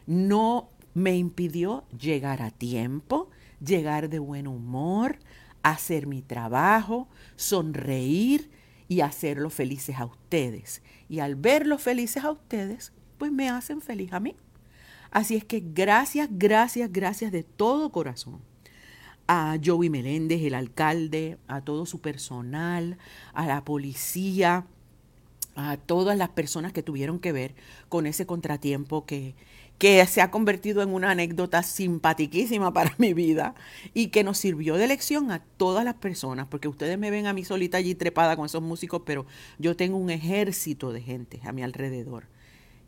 no 0.05 0.67
me 0.93 1.15
impidió 1.15 1.85
llegar 1.97 2.41
a 2.41 2.51
tiempo, 2.51 3.29
llegar 3.65 4.09
de 4.09 4.19
buen 4.19 4.47
humor, 4.47 5.17
hacer 5.63 6.05
mi 6.05 6.21
trabajo, 6.21 7.07
sonreír 7.37 8.51
y 8.89 8.99
hacerlos 8.99 9.53
felices 9.53 9.97
a 9.97 10.05
ustedes. 10.05 10.81
Y 11.07 11.19
al 11.19 11.35
verlos 11.35 11.81
felices 11.81 12.25
a 12.25 12.31
ustedes, 12.31 12.91
pues 13.17 13.31
me 13.31 13.49
hacen 13.49 13.79
feliz 13.79 14.11
a 14.11 14.19
mí. 14.19 14.35
Así 15.09 15.37
es 15.37 15.45
que 15.45 15.63
gracias, 15.65 16.27
gracias, 16.29 16.91
gracias 16.91 17.31
de 17.31 17.43
todo 17.43 17.93
corazón 17.93 18.41
a 19.27 19.57
Joey 19.63 19.89
Meléndez, 19.89 20.41
el 20.41 20.53
alcalde, 20.53 21.37
a 21.47 21.61
todo 21.61 21.85
su 21.85 22.01
personal, 22.01 22.97
a 23.33 23.45
la 23.45 23.63
policía, 23.63 24.65
a 25.55 25.77
todas 25.77 26.17
las 26.17 26.29
personas 26.29 26.73
que 26.73 26.83
tuvieron 26.83 27.19
que 27.19 27.31
ver 27.31 27.55
con 27.89 28.05
ese 28.05 28.25
contratiempo 28.25 29.05
que, 29.05 29.35
que 29.77 30.05
se 30.05 30.21
ha 30.21 30.31
convertido 30.31 30.81
en 30.81 30.93
una 30.93 31.11
anécdota 31.11 31.63
simpaticísima 31.63 32.73
para 32.73 32.95
mi 32.97 33.13
vida 33.13 33.55
y 33.93 34.07
que 34.07 34.23
nos 34.23 34.37
sirvió 34.37 34.75
de 34.75 34.87
lección 34.87 35.31
a 35.31 35.43
todas 35.57 35.85
las 35.85 35.95
personas, 35.95 36.47
porque 36.47 36.67
ustedes 36.67 36.97
me 36.97 37.11
ven 37.11 37.27
a 37.27 37.33
mí 37.33 37.45
solita 37.45 37.77
allí 37.77 37.95
trepada 37.95 38.35
con 38.35 38.45
esos 38.45 38.61
músicos, 38.61 39.03
pero 39.05 39.25
yo 39.59 39.75
tengo 39.75 39.97
un 39.97 40.09
ejército 40.09 40.91
de 40.91 41.01
gente 41.01 41.39
a 41.43 41.51
mi 41.51 41.63
alrededor 41.63 42.27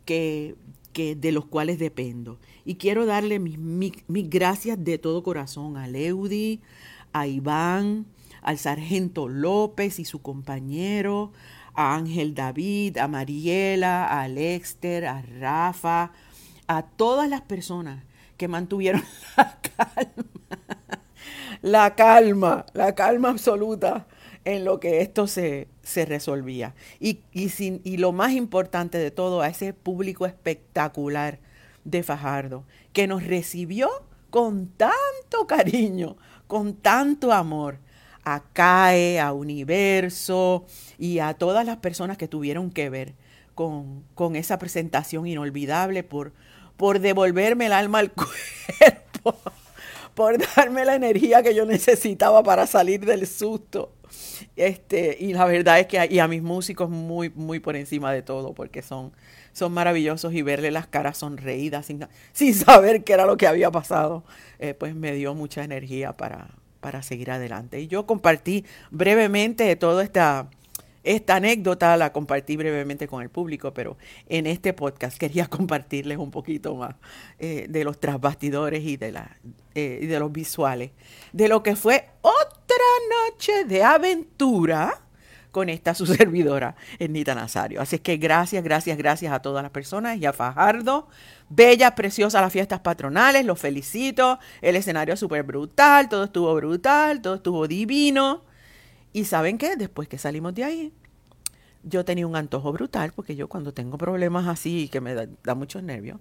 que, 0.06 0.54
de 0.96 1.32
los 1.32 1.44
cuales 1.44 1.78
dependo. 1.78 2.38
Y 2.64 2.76
quiero 2.76 3.04
darle 3.06 3.38
mis, 3.38 3.58
mis, 3.58 4.30
gracias 4.30 4.82
de 4.82 4.98
todo 4.98 5.22
corazón 5.22 5.76
a 5.76 5.86
Leudi, 5.86 6.60
a 7.12 7.26
Iván, 7.26 8.06
al 8.42 8.58
sargento 8.58 9.28
López 9.28 9.98
y 9.98 10.04
su 10.04 10.22
compañero, 10.22 11.32
a 11.74 11.94
Ángel 11.94 12.34
David, 12.34 12.96
a 12.96 13.08
Mariela, 13.08 14.06
a 14.06 14.22
Alexter, 14.22 15.06
a 15.06 15.22
Rafa, 15.22 16.12
a 16.66 16.82
todas 16.82 17.28
las 17.28 17.42
personas 17.42 18.02
que 18.38 18.48
mantuvieron 18.48 19.02
la 19.36 19.58
calma, 19.60 20.26
la 21.62 21.94
calma, 21.94 22.66
la 22.72 22.94
calma 22.94 23.28
absoluta 23.30 24.06
en 24.46 24.64
lo 24.64 24.78
que 24.78 25.00
esto 25.00 25.26
se, 25.26 25.66
resolvía. 26.06 26.74
Y, 27.00 27.18
sin, 27.48 27.80
y 27.84 27.96
lo 27.96 28.12
más 28.12 28.32
importante 28.32 28.96
de 28.96 29.10
todo, 29.10 29.42
a 29.42 29.48
ese 29.48 29.74
público 29.74 30.24
espectacular 30.24 31.40
de 31.84 32.04
Fajardo, 32.04 32.64
que 32.92 33.08
nos 33.08 33.24
recibió 33.24 33.90
con 34.30 34.68
tanto 34.68 35.46
cariño, 35.48 36.16
con 36.46 36.74
tanto 36.74 37.32
amor, 37.32 37.78
a 38.24 38.44
CAE, 38.52 39.18
a 39.18 39.32
Universo 39.32 40.64
y 40.96 41.18
a 41.18 41.34
todas 41.34 41.66
las 41.66 41.78
personas 41.78 42.16
que 42.16 42.28
tuvieron 42.28 42.70
que 42.70 42.88
ver 42.88 43.14
con, 43.54 44.04
con 44.14 44.36
esa 44.36 44.58
presentación 44.60 45.26
inolvidable 45.26 46.04
por, 46.04 46.32
por 46.76 47.00
devolverme 47.00 47.66
el 47.66 47.72
alma 47.72 47.98
al 47.98 48.12
cuerpo, 48.12 49.38
por 50.14 50.38
darme 50.54 50.84
la 50.84 50.94
energía 50.94 51.42
que 51.42 51.54
yo 51.54 51.66
necesitaba 51.66 52.44
para 52.44 52.68
salir 52.68 53.04
del 53.04 53.26
susto 53.26 53.95
este, 54.56 55.16
y 55.20 55.32
la 55.32 55.44
verdad 55.44 55.80
es 55.80 55.86
que 55.86 56.06
y 56.10 56.18
a 56.18 56.28
mis 56.28 56.42
músicos 56.42 56.90
muy, 56.90 57.30
muy 57.30 57.60
por 57.60 57.76
encima 57.76 58.12
de 58.12 58.22
todo, 58.22 58.54
porque 58.54 58.82
son, 58.82 59.12
son 59.52 59.72
maravillosos 59.72 60.32
y 60.32 60.42
verle 60.42 60.70
las 60.70 60.86
caras 60.86 61.18
sonreídas 61.18 61.86
sin, 61.86 62.06
sin 62.32 62.54
saber 62.54 63.04
qué 63.04 63.12
era 63.14 63.26
lo 63.26 63.36
que 63.36 63.46
había 63.46 63.70
pasado, 63.70 64.24
eh, 64.58 64.74
pues 64.74 64.94
me 64.94 65.12
dio 65.12 65.34
mucha 65.34 65.64
energía 65.64 66.12
para, 66.16 66.48
para 66.80 67.02
seguir 67.02 67.30
adelante. 67.30 67.80
Y 67.80 67.88
yo 67.88 68.06
compartí 68.06 68.64
brevemente 68.90 69.74
toda 69.76 70.02
esta, 70.02 70.48
esta 71.06 71.36
anécdota, 71.36 71.96
la 71.96 72.12
compartí 72.12 72.56
brevemente 72.56 73.06
con 73.06 73.22
el 73.22 73.30
público, 73.30 73.72
pero 73.72 73.96
en 74.28 74.46
este 74.46 74.72
podcast 74.72 75.16
quería 75.16 75.46
compartirles 75.48 76.18
un 76.18 76.30
poquito 76.30 76.74
más 76.74 76.96
eh, 77.38 77.66
de 77.68 77.84
los 77.84 77.98
trasbastidores 78.00 78.84
y 78.84 78.96
de, 78.96 79.12
la, 79.12 79.36
eh, 79.74 80.00
y 80.02 80.06
de 80.06 80.18
los 80.18 80.32
visuales, 80.32 80.90
de 81.32 81.48
lo 81.48 81.62
que 81.62 81.76
fue 81.76 82.08
noche 83.28 83.64
de 83.64 83.82
aventura 83.82 85.00
con 85.56 85.70
esta 85.70 85.94
su 85.94 86.04
servidora, 86.16 86.76
Ernita 86.98 87.34
Nazario. 87.34 87.80
Así 87.80 87.98
que 87.98 88.18
gracias, 88.18 88.62
gracias, 88.62 88.98
gracias 88.98 89.32
a 89.32 89.40
todas 89.40 89.62
las 89.62 89.72
personas 89.72 90.18
y 90.18 90.26
a 90.26 90.34
Fajardo. 90.34 91.08
Bella, 91.48 91.94
preciosa 91.94 92.42
las 92.42 92.52
fiestas 92.52 92.80
patronales, 92.80 93.46
los 93.46 93.58
felicito. 93.58 94.38
El 94.60 94.76
escenario 94.76 95.16
súper 95.16 95.44
brutal, 95.44 96.10
todo 96.10 96.24
estuvo 96.24 96.54
brutal, 96.54 97.22
todo 97.22 97.36
estuvo 97.36 97.66
divino. 97.66 98.42
Y 99.14 99.24
¿saben 99.24 99.56
qué? 99.56 99.76
Después 99.76 100.08
que 100.08 100.18
salimos 100.18 100.54
de 100.54 100.64
ahí, 100.64 100.92
yo 101.82 102.04
tenía 102.04 102.26
un 102.26 102.36
antojo 102.36 102.70
brutal, 102.72 103.12
porque 103.16 103.34
yo 103.34 103.48
cuando 103.48 103.72
tengo 103.72 103.96
problemas 103.96 104.46
así 104.48 104.88
que 104.88 105.00
me 105.00 105.14
da, 105.14 105.26
da 105.42 105.54
muchos 105.54 105.82
nervios, 105.82 106.20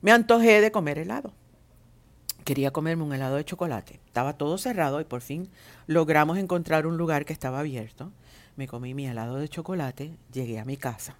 me 0.00 0.10
antojé 0.10 0.62
de 0.62 0.72
comer 0.72 0.98
helado 0.98 1.34
quería 2.44 2.70
comerme 2.70 3.04
un 3.04 3.12
helado 3.12 3.36
de 3.36 3.44
chocolate. 3.44 4.00
Estaba 4.06 4.34
todo 4.34 4.58
cerrado 4.58 5.00
y 5.00 5.04
por 5.04 5.20
fin 5.20 5.48
logramos 5.86 6.38
encontrar 6.38 6.86
un 6.86 6.96
lugar 6.96 7.24
que 7.24 7.32
estaba 7.32 7.60
abierto. 7.60 8.12
Me 8.56 8.66
comí 8.66 8.94
mi 8.94 9.06
helado 9.06 9.36
de 9.36 9.48
chocolate, 9.48 10.16
llegué 10.32 10.58
a 10.58 10.64
mi 10.64 10.76
casa. 10.76 11.16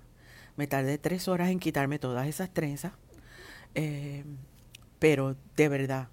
Me 0.56 0.66
tardé 0.66 0.98
tres 0.98 1.28
horas 1.28 1.50
en 1.50 1.58
quitarme 1.58 1.98
todas 1.98 2.26
esas 2.26 2.50
trenzas, 2.50 2.92
eh, 3.74 4.24
pero 4.98 5.36
de 5.56 5.68
verdad 5.68 6.08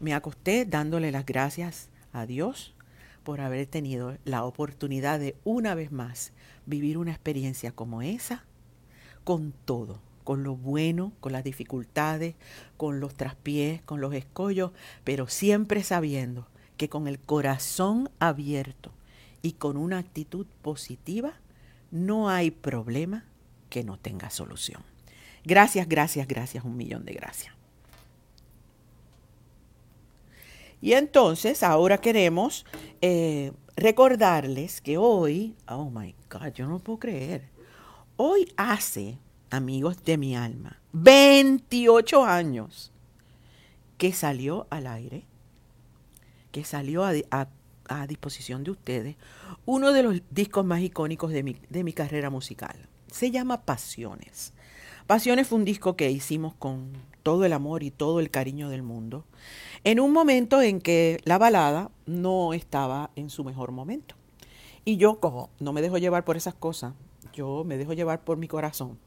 me 0.00 0.14
acosté 0.14 0.64
dándole 0.64 1.12
las 1.12 1.26
gracias 1.26 1.88
a 2.12 2.26
Dios 2.26 2.74
por 3.22 3.40
haber 3.40 3.66
tenido 3.66 4.16
la 4.24 4.44
oportunidad 4.44 5.18
de 5.18 5.36
una 5.44 5.74
vez 5.74 5.92
más 5.92 6.32
vivir 6.66 6.98
una 6.98 7.12
experiencia 7.12 7.72
como 7.72 8.02
esa 8.02 8.44
con 9.24 9.52
todo 9.64 10.00
con 10.24 10.42
lo 10.42 10.56
bueno, 10.56 11.12
con 11.20 11.32
las 11.32 11.44
dificultades, 11.44 12.34
con 12.76 12.98
los 12.98 13.14
traspiés, 13.14 13.82
con 13.82 14.00
los 14.00 14.14
escollos, 14.14 14.72
pero 15.04 15.28
siempre 15.28 15.82
sabiendo 15.82 16.48
que 16.76 16.88
con 16.88 17.06
el 17.06 17.20
corazón 17.20 18.10
abierto 18.18 18.92
y 19.42 19.52
con 19.52 19.76
una 19.76 19.98
actitud 19.98 20.46
positiva, 20.62 21.34
no 21.90 22.28
hay 22.28 22.50
problema 22.50 23.24
que 23.68 23.84
no 23.84 23.98
tenga 23.98 24.30
solución. 24.30 24.82
Gracias, 25.44 25.88
gracias, 25.88 26.26
gracias, 26.26 26.64
un 26.64 26.76
millón 26.76 27.04
de 27.04 27.12
gracias. 27.12 27.54
Y 30.80 30.92
entonces 30.94 31.62
ahora 31.62 31.98
queremos 31.98 32.66
eh, 33.00 33.52
recordarles 33.76 34.80
que 34.80 34.98
hoy, 34.98 35.54
oh 35.68 35.90
my 35.90 36.14
God, 36.30 36.52
yo 36.52 36.66
no 36.66 36.78
puedo 36.78 36.98
creer, 36.98 37.54
Hoy 38.16 38.52
hace, 38.56 39.18
amigos 39.50 40.02
de 40.04 40.18
mi 40.18 40.36
alma, 40.36 40.80
28 40.92 42.24
años 42.24 42.92
que 43.98 44.12
salió 44.12 44.66
al 44.70 44.86
aire, 44.86 45.24
que 46.52 46.64
salió 46.64 47.04
a, 47.04 47.48
disposición 48.08 48.64
de 48.64 48.70
ustedes 48.70 49.16
uno 49.66 49.92
de 49.92 50.02
los 50.02 50.22
discos 50.30 50.64
más 50.64 50.80
icónicos 50.80 51.30
de 51.32 51.42
mi, 51.42 51.56
de 51.68 51.84
mi 51.84 51.92
carrera 51.92 52.30
musical. 52.30 52.88
Se 53.12 53.30
llama 53.30 53.62
Pasiones. 53.62 54.54
Pasiones 55.06 55.46
fue 55.46 55.58
un 55.58 55.64
disco 55.64 55.96
que 55.96 56.10
hicimos 56.10 56.54
con 56.54 56.92
todo 57.22 57.44
el 57.44 57.52
amor 57.52 57.82
y 57.82 57.90
todo 57.90 58.20
el 58.20 58.30
cariño 58.30 58.68
del 58.68 58.82
mundo, 58.82 59.24
en 59.84 60.00
un 60.00 60.12
momento 60.12 60.62
en 60.62 60.80
que 60.80 61.20
la 61.24 61.38
balada 61.38 61.90
no 62.06 62.54
estaba 62.54 63.10
en 63.16 63.30
su 63.30 63.44
mejor 63.44 63.72
momento. 63.72 64.14
Y 64.84 64.96
yo, 64.96 65.20
como 65.20 65.50
no 65.60 65.72
me 65.72 65.82
dejo 65.82 65.98
llevar 65.98 66.24
por 66.24 66.36
esas 66.36 66.54
cosas, 66.54 66.94
yo 67.32 67.64
me 67.64 67.76
dejo 67.76 67.94
llevar 67.94 68.24
por 68.24 68.36
mi 68.36 68.48
corazón, 68.48 68.98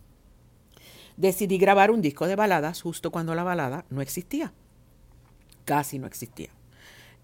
decidí 1.18 1.58
grabar 1.58 1.92
un 1.92 2.02
disco 2.02 2.28
de 2.28 2.36
baladas 2.36 2.82
justo 2.82 3.12
cuando 3.12 3.36
la 3.36 3.44
balada 3.44 3.86
no 3.90 4.02
existía. 4.02 4.54
Casi 5.66 6.00
no 6.00 6.08
existía. 6.08 6.50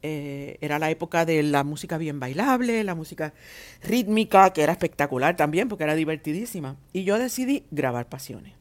Eh, 0.01 0.58
era 0.60 0.79
la 0.79 0.91
época 0.91 1.23
de 1.23 1.41
la 1.43 1.63
música 1.63 1.97
bien 1.97 2.19
bailable, 2.19 2.84
la 2.84 2.93
música 2.93 3.34
rítmica, 3.82 4.51
que 4.51 4.62
era 4.62 4.73
espectacular 4.73 5.38
también 5.38 5.69
porque 5.69 5.86
era 5.86 5.95
divertidísima. 5.95 6.75
Y 6.91 7.06
yo 7.06 7.17
decidí 7.17 7.65
grabar 7.71 8.10
Pasiones. 8.10 8.53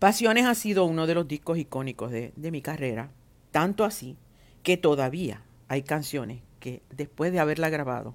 Pasiones 0.00 0.44
ha 0.44 0.54
sido 0.54 0.84
uno 0.84 1.06
de 1.06 1.14
los 1.14 1.28
discos 1.28 1.56
icónicos 1.56 2.10
de, 2.10 2.32
de 2.34 2.50
mi 2.50 2.62
carrera, 2.62 3.10
tanto 3.52 3.84
así 3.84 4.16
que 4.62 4.76
todavía 4.76 5.42
hay 5.68 5.82
canciones 5.82 6.42
que 6.58 6.82
después 6.90 7.32
de 7.32 7.38
haberla 7.38 7.70
grabado 7.70 8.14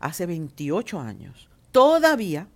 hace 0.00 0.26
28 0.26 1.00
años, 1.00 1.48
todavía 1.70 2.48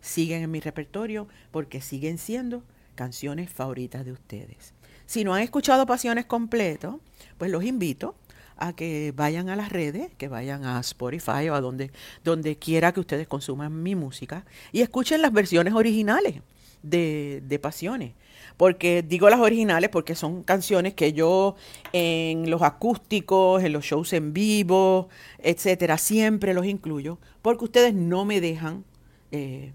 siguen 0.00 0.42
en 0.42 0.50
mi 0.50 0.60
repertorio 0.60 1.28
porque 1.50 1.80
siguen 1.80 2.18
siendo 2.18 2.62
canciones 2.94 3.50
favoritas 3.50 4.04
de 4.04 4.12
ustedes. 4.12 4.74
Si 5.06 5.24
no 5.24 5.34
han 5.34 5.42
escuchado 5.42 5.86
Pasiones 5.86 6.26
completo, 6.26 7.00
pues 7.38 7.50
los 7.50 7.64
invito 7.64 8.14
a 8.56 8.74
que 8.74 9.12
vayan 9.16 9.48
a 9.48 9.56
las 9.56 9.70
redes, 9.70 10.10
que 10.18 10.28
vayan 10.28 10.64
a 10.64 10.78
Spotify 10.80 11.48
o 11.48 11.54
a 11.54 11.60
donde, 11.60 11.90
donde 12.22 12.56
quiera 12.56 12.92
que 12.92 13.00
ustedes 13.00 13.26
consuman 13.26 13.82
mi 13.82 13.94
música 13.94 14.44
y 14.70 14.82
escuchen 14.82 15.22
las 15.22 15.32
versiones 15.32 15.74
originales 15.74 16.42
de, 16.82 17.42
de 17.46 17.58
Pasiones. 17.58 18.12
Porque 18.56 19.02
digo 19.02 19.30
las 19.30 19.40
originales 19.40 19.88
porque 19.88 20.14
son 20.14 20.42
canciones 20.42 20.92
que 20.92 21.14
yo 21.14 21.56
en 21.94 22.50
los 22.50 22.60
acústicos, 22.60 23.62
en 23.62 23.72
los 23.72 23.84
shows 23.84 24.12
en 24.12 24.34
vivo, 24.34 25.08
etcétera, 25.38 25.96
siempre 25.96 26.52
los 26.52 26.66
incluyo 26.66 27.18
porque 27.40 27.64
ustedes 27.64 27.94
no 27.94 28.26
me 28.26 28.40
dejan 28.42 28.84
eh, 29.32 29.72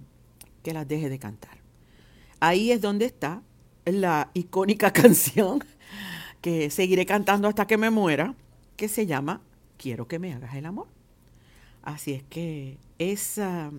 que 0.65 0.73
las 0.73 0.88
deje 0.88 1.10
de 1.10 1.19
cantar. 1.19 1.60
Ahí 2.39 2.71
es 2.71 2.82
donde 2.82 3.06
está 3.06 3.43
la 3.86 4.32
icónica 4.34 4.91
canción 5.01 5.63
que 6.41 6.71
seguiré 6.71 7.06
cantando 7.06 7.47
hasta 7.47 7.67
que 7.67 7.78
me 7.78 7.91
muera, 7.91 8.34
que 8.75 8.88
se 8.88 9.06
llama 9.06 9.41
Quiero 9.78 10.08
que 10.08 10.17
me 10.17 10.34
hagas 10.34 10.56
el 10.56 10.65
amor. 10.65 10.88
Así 11.84 12.13
es 12.13 12.23
que 12.23 12.80
esa, 12.97 13.71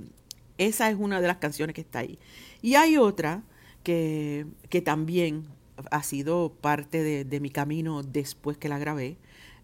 esa 0.59 0.88
es 0.88 0.96
una 0.96 1.20
de 1.20 1.27
las 1.27 1.38
canciones 1.38 1.75
que 1.75 1.81
está 1.81 1.99
ahí. 1.99 2.20
Y 2.62 2.77
hay 2.77 2.99
otra 2.99 3.42
que, 3.83 4.46
que 4.68 4.81
también 4.81 5.49
ha 5.90 6.05
sido 6.05 6.53
parte 6.53 7.03
de, 7.03 7.25
de, 7.25 7.40
mi 7.40 7.51
camino 7.51 8.05
después 8.05 8.59
que 8.59 8.68
la 8.68 8.79
grabé. 8.79 9.16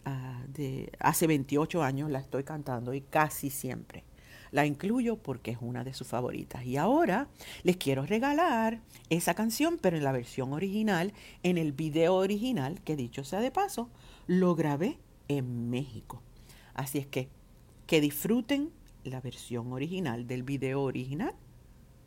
Uh, 0.04 0.52
de 0.52 0.90
hace 0.98 1.28
28 1.28 1.84
años 1.84 2.10
la 2.10 2.18
estoy 2.18 2.42
cantando 2.42 2.92
y 2.92 3.02
casi 3.02 3.50
siempre 3.50 4.02
la 4.52 4.64
incluyo 4.66 5.16
porque 5.16 5.50
es 5.50 5.58
una 5.60 5.82
de 5.82 5.92
sus 5.92 6.06
favoritas. 6.06 6.64
Y 6.64 6.76
ahora 6.76 7.28
les 7.64 7.76
quiero 7.76 8.06
regalar 8.06 8.80
esa 9.10 9.34
canción, 9.34 9.78
pero 9.82 9.96
en 9.96 10.04
la 10.04 10.12
versión 10.12 10.52
original, 10.52 11.12
en 11.42 11.58
el 11.58 11.72
video 11.72 12.14
original, 12.14 12.80
que 12.82 12.94
dicho 12.94 13.24
sea 13.24 13.40
de 13.40 13.50
paso, 13.50 13.90
lo 14.28 14.54
grabé 14.54 14.98
en 15.26 15.68
México. 15.70 16.22
Así 16.74 16.98
es 16.98 17.06
que 17.06 17.28
que 17.92 18.00
disfruten 18.00 18.70
la 19.04 19.20
versión 19.20 19.72
original 19.72 20.26
del 20.26 20.44
video 20.44 20.80
original, 20.80 21.34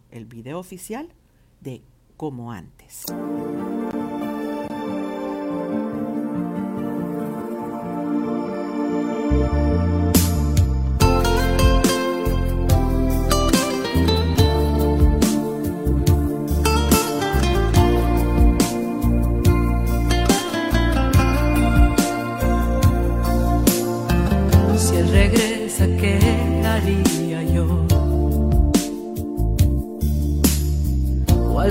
el 0.09 0.25
video 0.25 0.57
oficial 0.57 1.09
de 1.61 1.83
Como 2.17 2.51
antes. 2.51 3.05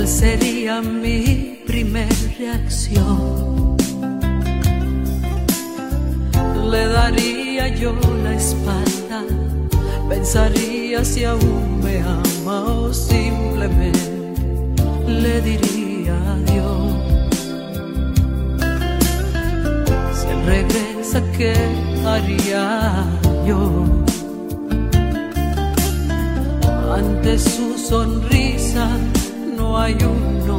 Sería 0.03 0.83
mi 0.83 1.61
primer 1.67 2.09
reacción. 2.39 3.77
Le 6.71 6.87
daría 6.87 7.69
yo 7.69 7.95
la 8.25 8.35
espalda, 8.35 9.23
pensaría 10.09 11.05
si 11.05 11.25
aún 11.25 11.81
me 11.83 12.01
ama 12.01 12.63
o 12.65 12.93
simplemente 12.93 14.01
le 15.07 15.41
diría 15.41 16.17
adiós. 16.35 16.93
Si 20.17 20.27
él 20.27 20.41
regresa, 20.47 21.23
¿qué 21.37 21.55
haría 22.05 23.07
yo? 23.47 23.85
Ante 26.95 27.39
su 27.39 27.79
sonrisa 27.79 28.89
no 29.65 29.79
hay 29.79 29.97
uno. 30.17 30.57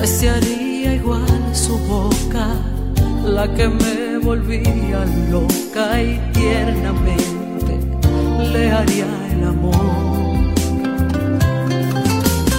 Desearía 0.00 0.94
igual 1.00 1.42
su 1.52 1.74
boca, 1.94 2.46
la 3.36 3.46
que 3.56 3.66
me 3.68 4.18
volvía 4.28 5.00
loca 5.34 5.84
y 6.08 6.10
tiernamente 6.38 7.72
le 8.52 8.64
haría 8.78 9.10
el 9.32 9.42
amor. 9.54 9.86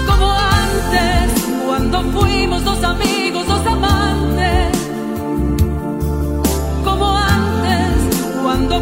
Como 0.09 0.27
antes, 0.61 1.25
cuando 1.65 1.97
fuimos 2.15 2.63
dos 2.69 2.81
amigos, 2.93 3.43
dos 3.53 3.65
amantes. 3.75 4.71
Como 6.87 7.07
antes, 7.37 7.95
cuando 8.43 8.75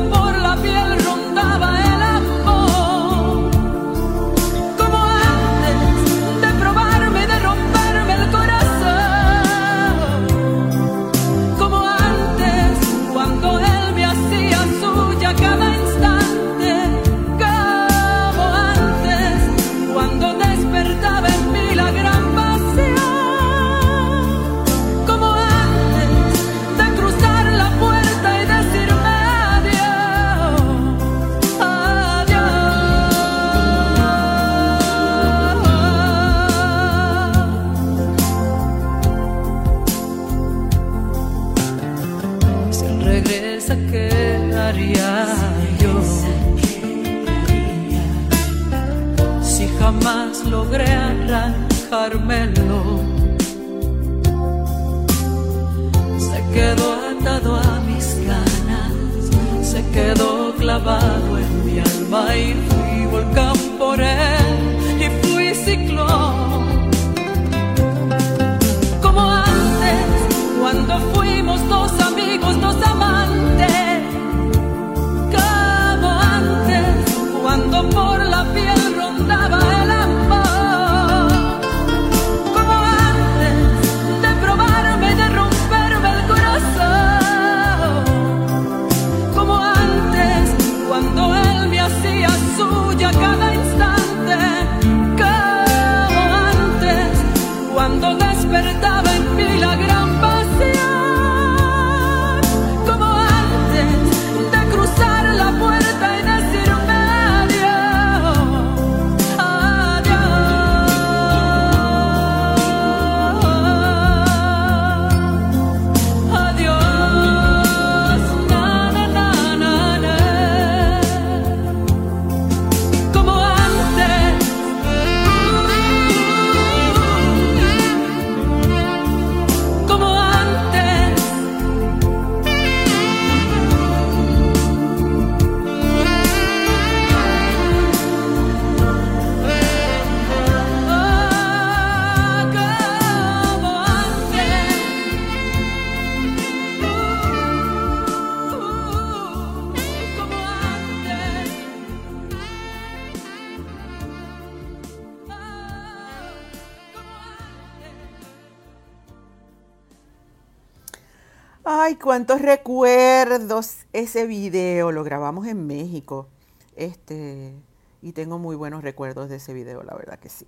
cuántos 162.04 162.42
recuerdos 162.42 163.86
ese 163.94 164.28
video. 164.28 164.92
Lo 164.92 165.06
grabamos 165.06 165.48
en 165.48 165.66
México. 165.66 166.28
Este, 166.76 167.56
y 168.02 168.12
tengo 168.12 168.40
muy 168.40 168.58
buenos 168.58 168.84
recuerdos 168.84 169.30
de 169.30 169.38
ese 169.38 169.54
video, 169.54 169.84
la 169.84 169.96
verdad 169.96 170.20
que 170.20 170.28
sí. 170.28 170.46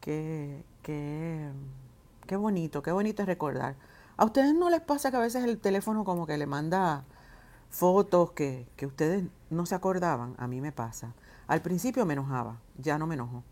Qué, 0.00 0.62
qué, 0.82 1.50
qué 2.28 2.36
bonito, 2.36 2.80
qué 2.80 2.92
bonito 2.92 3.22
es 3.22 3.26
recordar. 3.26 3.74
¿A 4.16 4.24
ustedes 4.24 4.54
no 4.54 4.70
les 4.70 4.80
pasa 4.80 5.10
que 5.10 5.16
a 5.16 5.20
veces 5.20 5.42
el 5.42 5.58
teléfono 5.58 6.04
como 6.04 6.26
que 6.26 6.38
le 6.38 6.46
manda 6.46 7.02
fotos 7.70 8.30
que, 8.30 8.68
que 8.76 8.86
ustedes 8.86 9.24
no 9.50 9.66
se 9.66 9.74
acordaban? 9.74 10.36
A 10.38 10.46
mí 10.46 10.60
me 10.60 10.70
pasa. 10.70 11.12
Al 11.48 11.60
principio 11.60 12.06
me 12.06 12.12
enojaba, 12.12 12.60
ya 12.76 12.98
no 12.98 13.08
me 13.08 13.16
enojo. 13.16 13.42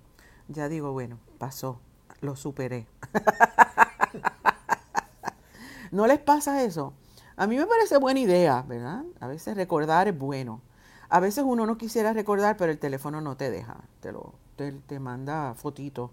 Ya 0.46 0.68
digo, 0.68 0.92
bueno, 0.92 1.18
pasó, 1.38 1.80
lo 2.20 2.36
superé. 2.36 2.86
¿No 5.90 6.06
les 6.06 6.20
pasa 6.20 6.62
eso? 6.62 6.92
A 7.36 7.46
mí 7.46 7.56
me 7.56 7.66
parece 7.66 7.98
buena 7.98 8.20
idea, 8.20 8.62
¿verdad? 8.62 9.04
A 9.20 9.26
veces 9.26 9.56
recordar 9.56 10.08
es 10.08 10.18
bueno. 10.18 10.62
A 11.08 11.20
veces 11.20 11.44
uno 11.46 11.66
no 11.66 11.76
quisiera 11.76 12.12
recordar, 12.12 12.56
pero 12.56 12.72
el 12.72 12.78
teléfono 12.78 13.20
no 13.20 13.36
te 13.36 13.50
deja. 13.50 13.76
Te, 14.00 14.10
lo, 14.10 14.34
te, 14.56 14.98
manda 14.98 15.54
fotitos 15.54 16.10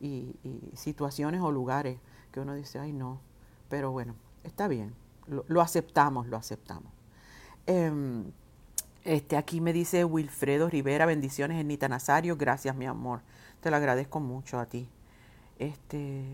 y, 0.00 0.34
situaciones 0.74 1.40
o 1.40 1.52
lugares 1.52 1.98
que 2.32 2.40
uno 2.40 2.54
dice, 2.54 2.78
ay 2.78 2.92
no. 2.92 3.20
Pero 3.68 3.92
bueno, 3.92 4.14
está 4.42 4.68
bien. 4.68 4.94
Lo, 5.26 5.60
aceptamos, 5.60 6.26
lo 6.26 6.36
aceptamos. 6.36 6.92
Em, 7.66 8.30
este, 9.04 9.36
aquí 9.36 9.60
me 9.60 9.72
dice 9.72 10.04
Wilfredo 10.04 10.68
Rivera, 10.68 11.06
bendiciones, 11.06 11.64
Nita 11.64 11.88
Nazario. 11.88 12.36
Gracias, 12.36 12.74
mi 12.74 12.86
amor. 12.86 13.22
Te 13.60 13.70
lo 13.70 13.76
agradezco 13.76 14.18
mucho 14.20 14.58
a 14.58 14.66
ti. 14.66 14.88
Este, 15.58 16.24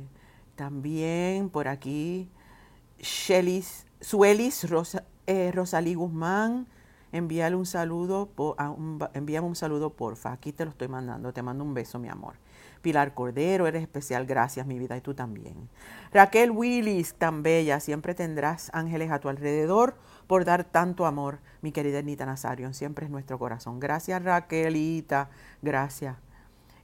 también 0.57 1.51
por 1.51 1.69
aquí, 1.69 2.29
Shelis, 2.99 3.87
Suelis 4.03 4.67
eh, 5.27 5.53
Rosalí 5.55 5.95
Guzmán, 5.95 6.67
envíale 7.13 7.55
un 7.55 7.67
saludo, 7.67 8.27
por, 8.27 8.57
envíame 9.15 9.47
un 9.47 9.55
saludo 9.55 9.91
porfa, 9.91 10.33
aquí 10.33 10.53
te 10.53 10.65
lo 10.65 10.73
estoy 10.73 10.89
mandando, 10.89 11.33
te 11.33 11.41
mando 11.41 11.63
un 11.63 11.73
beso 11.73 11.99
mi 12.01 12.09
amor. 12.09 12.35
Pilar 12.83 13.15
Cordero, 13.15 13.69
eres 13.69 13.83
especial, 13.83 14.27
gracias 14.27 14.67
mi 14.67 14.77
vida 14.77 14.97
y 14.97 15.01
tú 15.01 15.15
también. 15.15 15.69
Raquel 16.13 16.51
Willis, 16.51 17.15
tan 17.15 17.45
bella, 17.45 17.79
siempre 17.79 18.13
tendrás 18.17 18.71
ángeles 18.75 19.13
a 19.13 19.21
tu 19.21 19.29
alrededor 19.29 19.95
por 20.27 20.45
dar 20.45 20.65
tanto 20.65 21.07
amor, 21.07 21.39
mi 21.61 21.71
querida 21.71 22.01
Anita 22.01 22.27
Nazario, 22.27 22.75
siempre 22.75 23.05
es 23.07 23.11
nuestro 23.13 23.39
corazón. 23.39 23.79
Gracias 23.79 24.21
Raquelita, 24.21 25.31
gracias. 25.63 26.17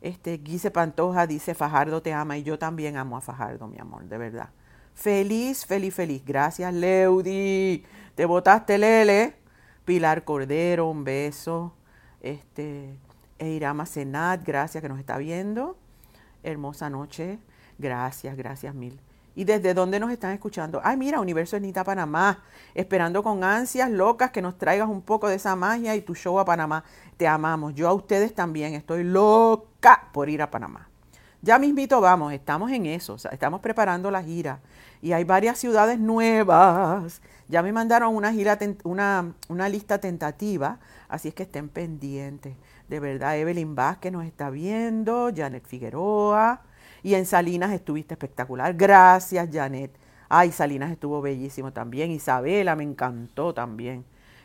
Este, 0.00 0.38
Guise 0.38 0.70
Pantoja 0.70 1.26
dice, 1.26 1.56
Fajardo 1.56 2.00
te 2.00 2.12
ama 2.12 2.38
y 2.38 2.44
yo 2.44 2.60
también 2.60 2.96
amo 2.96 3.16
a 3.16 3.20
Fajardo, 3.20 3.66
mi 3.66 3.80
amor, 3.80 4.04
de 4.04 4.18
verdad. 4.18 4.50
Feliz, 4.98 5.64
feliz, 5.64 5.94
feliz. 5.94 6.24
Gracias, 6.26 6.74
Leudi. 6.74 7.84
Te 8.16 8.24
botaste, 8.24 8.78
Lele. 8.78 9.36
Pilar 9.84 10.24
Cordero, 10.24 10.90
un 10.90 11.04
beso. 11.04 11.72
Este, 12.20 12.98
Eirama 13.38 13.86
Senat, 13.86 14.42
gracias 14.44 14.82
que 14.82 14.88
nos 14.88 14.98
está 14.98 15.16
viendo. 15.16 15.78
Hermosa 16.42 16.90
noche. 16.90 17.38
Gracias, 17.78 18.36
gracias 18.36 18.74
mil. 18.74 19.00
¿Y 19.36 19.44
desde 19.44 19.72
dónde 19.72 20.00
nos 20.00 20.10
están 20.10 20.32
escuchando? 20.32 20.80
Ay, 20.82 20.96
mira, 20.96 21.20
Universo 21.20 21.56
Enita 21.56 21.84
Panamá. 21.84 22.42
Esperando 22.74 23.22
con 23.22 23.44
ansias 23.44 23.88
locas 23.92 24.32
que 24.32 24.42
nos 24.42 24.58
traigas 24.58 24.88
un 24.88 25.02
poco 25.02 25.28
de 25.28 25.36
esa 25.36 25.54
magia 25.54 25.94
y 25.94 26.00
tu 26.00 26.16
show 26.16 26.40
a 26.40 26.44
Panamá. 26.44 26.82
Te 27.16 27.28
amamos. 27.28 27.72
Yo 27.76 27.88
a 27.88 27.92
ustedes 27.92 28.34
también. 28.34 28.74
Estoy 28.74 29.04
loca 29.04 30.08
por 30.12 30.28
ir 30.28 30.42
a 30.42 30.50
Panamá. 30.50 30.87
Ya 31.40 31.58
mismito 31.58 32.00
vamos, 32.00 32.32
estamos 32.32 32.70
en 32.72 32.86
eso. 32.86 33.16
estamos 33.30 33.60
preparando 33.60 34.10
la 34.10 34.22
gira. 34.22 34.60
Y 35.00 35.12
hay 35.12 35.22
varias 35.24 35.58
ciudades 35.58 35.98
nuevas. 35.98 37.22
Ya 37.48 37.62
me 37.62 37.72
mandaron 37.72 38.14
una, 38.16 38.32
gira, 38.32 38.58
una, 38.82 39.32
una 39.48 39.68
lista 39.68 39.98
tentativa. 39.98 40.80
Así 41.08 41.28
es 41.28 41.34
que 41.34 41.44
estén 41.44 41.68
pendientes. 41.68 42.56
De 42.88 43.00
verdad, 43.00 43.38
Evelyn 43.38 43.74
Vázquez 43.76 44.12
nos 44.12 44.24
está 44.24 44.50
viendo. 44.50 45.30
Janet 45.34 45.64
Figueroa. 45.64 46.62
Y 47.04 47.14
en 47.14 47.26
Salinas 47.26 47.72
estuviste 47.72 48.14
espectacular. 48.14 48.74
Gracias, 48.74 49.48
Janet. 49.52 49.92
Ay, 50.28 50.50
Salinas 50.50 50.90
estuvo 50.90 51.22
bellísimo 51.22 51.72
también. 51.72 52.10
Isabela 52.10 52.74
me 52.74 52.82
encantó 52.82 53.54
también. 53.54 54.04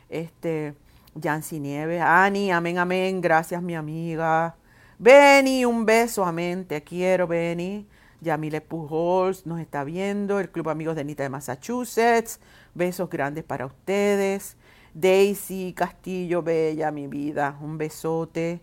Este, 0.09 0.75
Yancy 1.15 1.59
Nieves. 1.59 2.01
Ani, 2.01 2.51
amén, 2.51 2.77
amén. 2.77 3.19
Gracias, 3.19 3.61
mi 3.63 3.75
amiga. 3.75 4.55
Benny, 4.99 5.65
un 5.65 5.85
beso, 5.85 6.25
amén. 6.25 6.65
Te 6.65 6.83
quiero, 6.83 7.27
Benny. 7.27 7.87
Yamile 8.21 8.61
Pujols 8.61 9.45
nos 9.45 9.59
está 9.59 9.83
viendo. 9.83 10.39
El 10.39 10.49
Club 10.49 10.69
Amigos 10.69 10.95
de 10.95 11.01
Anita 11.01 11.23
de 11.23 11.29
Massachusetts. 11.29 12.39
Besos 12.73 13.09
grandes 13.09 13.43
para 13.43 13.65
ustedes. 13.65 14.57
Daisy 14.93 15.73
Castillo, 15.73 16.43
bella, 16.43 16.91
mi 16.91 17.07
vida. 17.07 17.57
Un 17.61 17.77
besote 17.77 18.61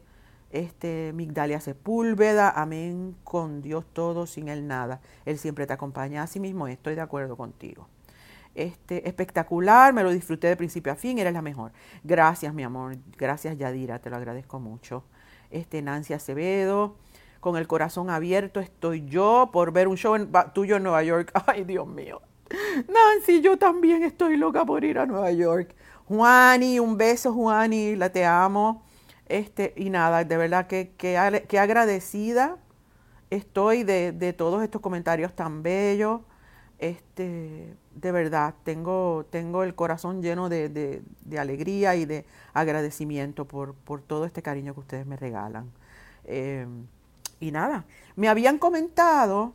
este, 0.50 1.12
Migdalia 1.14 1.60
Sepúlveda, 1.60 2.50
amén, 2.50 3.16
con 3.24 3.62
Dios 3.62 3.84
todo, 3.92 4.26
sin 4.26 4.48
Él 4.48 4.66
nada. 4.66 5.00
Él 5.24 5.38
siempre 5.38 5.66
te 5.66 5.72
acompaña. 5.72 6.22
Así 6.22 6.40
mismo 6.40 6.66
estoy 6.68 6.94
de 6.94 7.00
acuerdo 7.00 7.36
contigo. 7.36 7.88
Este, 8.54 9.08
espectacular, 9.08 9.92
me 9.92 10.02
lo 10.02 10.10
disfruté 10.10 10.48
de 10.48 10.56
principio 10.56 10.92
a 10.92 10.96
fin, 10.96 11.18
eres 11.18 11.32
la 11.32 11.42
mejor. 11.42 11.72
Gracias, 12.02 12.52
mi 12.52 12.64
amor. 12.64 12.96
Gracias, 13.16 13.56
Yadira, 13.56 14.00
te 14.00 14.10
lo 14.10 14.16
agradezco 14.16 14.58
mucho. 14.58 15.04
Este, 15.50 15.82
Nancy 15.82 16.14
Acevedo, 16.14 16.96
con 17.40 17.56
el 17.56 17.66
corazón 17.66 18.10
abierto 18.10 18.60
estoy 18.60 19.06
yo 19.06 19.50
por 19.52 19.72
ver 19.72 19.88
un 19.88 19.96
show 19.96 20.16
tuyo 20.52 20.76
en 20.76 20.82
Nueva 20.82 21.02
York. 21.02 21.32
Ay, 21.46 21.64
Dios 21.64 21.86
mío. 21.86 22.20
Nancy, 22.88 23.40
yo 23.40 23.56
también 23.56 24.02
estoy 24.02 24.36
loca 24.36 24.64
por 24.64 24.84
ir 24.84 24.98
a 24.98 25.06
Nueva 25.06 25.30
York. 25.32 25.74
Juani, 26.06 26.80
un 26.80 26.96
beso, 26.96 27.32
Juani, 27.32 27.94
la 27.94 28.10
te 28.10 28.24
amo. 28.24 28.82
Este, 29.26 29.72
y 29.76 29.90
nada, 29.90 30.24
de 30.24 30.36
verdad 30.36 30.66
que, 30.66 30.92
que, 30.96 31.16
agradecida 31.16 32.58
estoy 33.30 33.84
de, 33.84 34.34
todos 34.36 34.62
estos 34.64 34.80
comentarios 34.80 35.34
tan 35.34 35.62
bellos. 35.62 36.22
Este, 36.80 37.76
de 37.94 38.10
verdad, 38.10 38.54
tengo, 38.64 39.26
tengo 39.28 39.64
el 39.64 39.74
corazón 39.74 40.22
lleno 40.22 40.48
de, 40.48 41.02
alegría 41.38 41.94
y 41.94 42.06
de 42.06 42.24
agradecimiento 42.54 43.44
por, 43.44 43.74
todo 44.06 44.24
este 44.24 44.40
cariño 44.40 44.72
que 44.72 44.80
ustedes 44.80 45.06
me 45.06 45.18
regalan. 45.18 45.70
Eh, 46.24 46.66
y 47.38 47.50
nada, 47.50 47.84
me 48.16 48.30
habían 48.30 48.56
comentado 48.56 49.52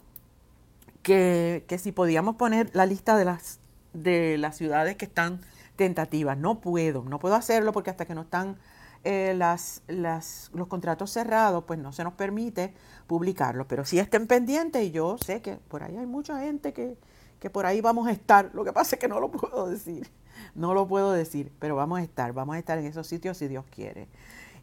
que, 1.02 1.66
que, 1.68 1.80
si 1.80 1.92
podíamos 1.92 2.36
poner 2.36 2.70
la 2.74 2.86
lista 2.86 3.18
de 3.18 3.26
las, 3.26 3.60
de 3.94 4.38
las 4.38 4.56
ciudades 4.56 4.96
que 4.96 5.06
están 5.06 5.42
tentativas. 5.76 6.38
No 6.38 6.60
puedo, 6.60 7.06
no 7.06 7.18
puedo 7.18 7.34
hacerlo 7.34 7.72
porque 7.72 7.90
hasta 7.90 8.06
que 8.06 8.14
no 8.14 8.22
están 8.22 8.58
eh, 9.06 9.36
las, 9.36 9.84
los 9.88 10.68
contratos 10.68 11.12
cerrados, 11.12 11.64
pues 11.66 11.80
no 11.80 11.94
se 11.94 12.04
nos 12.04 12.14
permite 12.14 12.74
publicarlos. 13.06 13.68
Pero 13.68 13.86
sí 13.86 14.00
estén 14.00 14.26
pendientes 14.26 14.84
y 14.84 14.90
yo 14.90 15.18
sé 15.20 15.44
que 15.44 15.58
por 15.58 15.84
ahí 15.84 15.96
hay 15.96 16.08
mucha 16.08 16.40
gente 16.40 16.74
que, 16.74 16.98
que 17.40 17.52
por 17.52 17.68
ahí 17.68 17.82
vamos 17.82 18.08
a 18.08 18.12
estar. 18.12 18.50
Lo 18.56 18.66
que 18.66 18.74
pasa 18.74 18.96
es 18.96 19.00
que 19.00 19.08
no 19.08 19.20
lo 19.20 19.30
puedo 19.32 19.70
decir. 19.70 20.10
No 20.56 20.74
lo 20.74 20.88
puedo 20.88 21.12
decir, 21.12 21.54
pero 21.60 21.76
vamos 21.76 22.00
a 22.00 22.02
estar. 22.02 22.34
Vamos 22.34 22.56
a 22.56 22.60
estar 22.60 22.80
en 22.80 22.86
esos 22.86 23.06
sitios 23.06 23.38
si 23.38 23.48
Dios 23.48 23.64
quiere. 23.70 24.08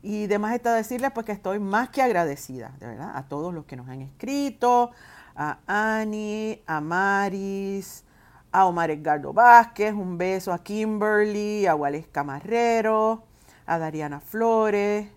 Y 0.02 0.26
demás 0.26 0.54
está 0.54 0.74
decirles 0.74 1.12
pues 1.12 1.24
que 1.24 1.32
estoy 1.32 1.60
más 1.60 1.90
que 1.90 2.02
agradecida, 2.02 2.72
de 2.80 2.88
verdad, 2.88 3.12
a 3.14 3.28
todos 3.28 3.54
los 3.54 3.64
que 3.66 3.76
nos 3.76 3.88
han 3.88 4.02
escrito, 4.02 4.90
a 5.36 5.58
Ani, 5.68 6.60
a 6.66 6.80
Maris, 6.80 8.04
a 8.50 8.66
Omar 8.66 8.90
Edgardo 8.90 9.32
Vázquez, 9.32 9.94
un 9.94 10.18
beso 10.18 10.52
a 10.52 10.58
Kimberly, 10.58 11.66
a 11.66 11.76
Wales 11.76 12.08
Camarrero, 12.10 13.22
a 13.66 13.78
Dariana 13.78 14.20
Flores. 14.20 15.08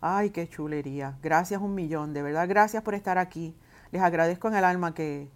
Ay, 0.00 0.30
qué 0.30 0.48
chulería. 0.48 1.18
Gracias 1.22 1.60
un 1.60 1.74
millón, 1.74 2.14
de 2.14 2.22
verdad. 2.22 2.48
Gracias 2.48 2.82
por 2.82 2.94
estar 2.94 3.18
aquí. 3.18 3.54
Les 3.92 4.02
agradezco 4.02 4.48
en 4.48 4.54
el 4.54 4.64
alma 4.64 4.94
que, 4.94 5.28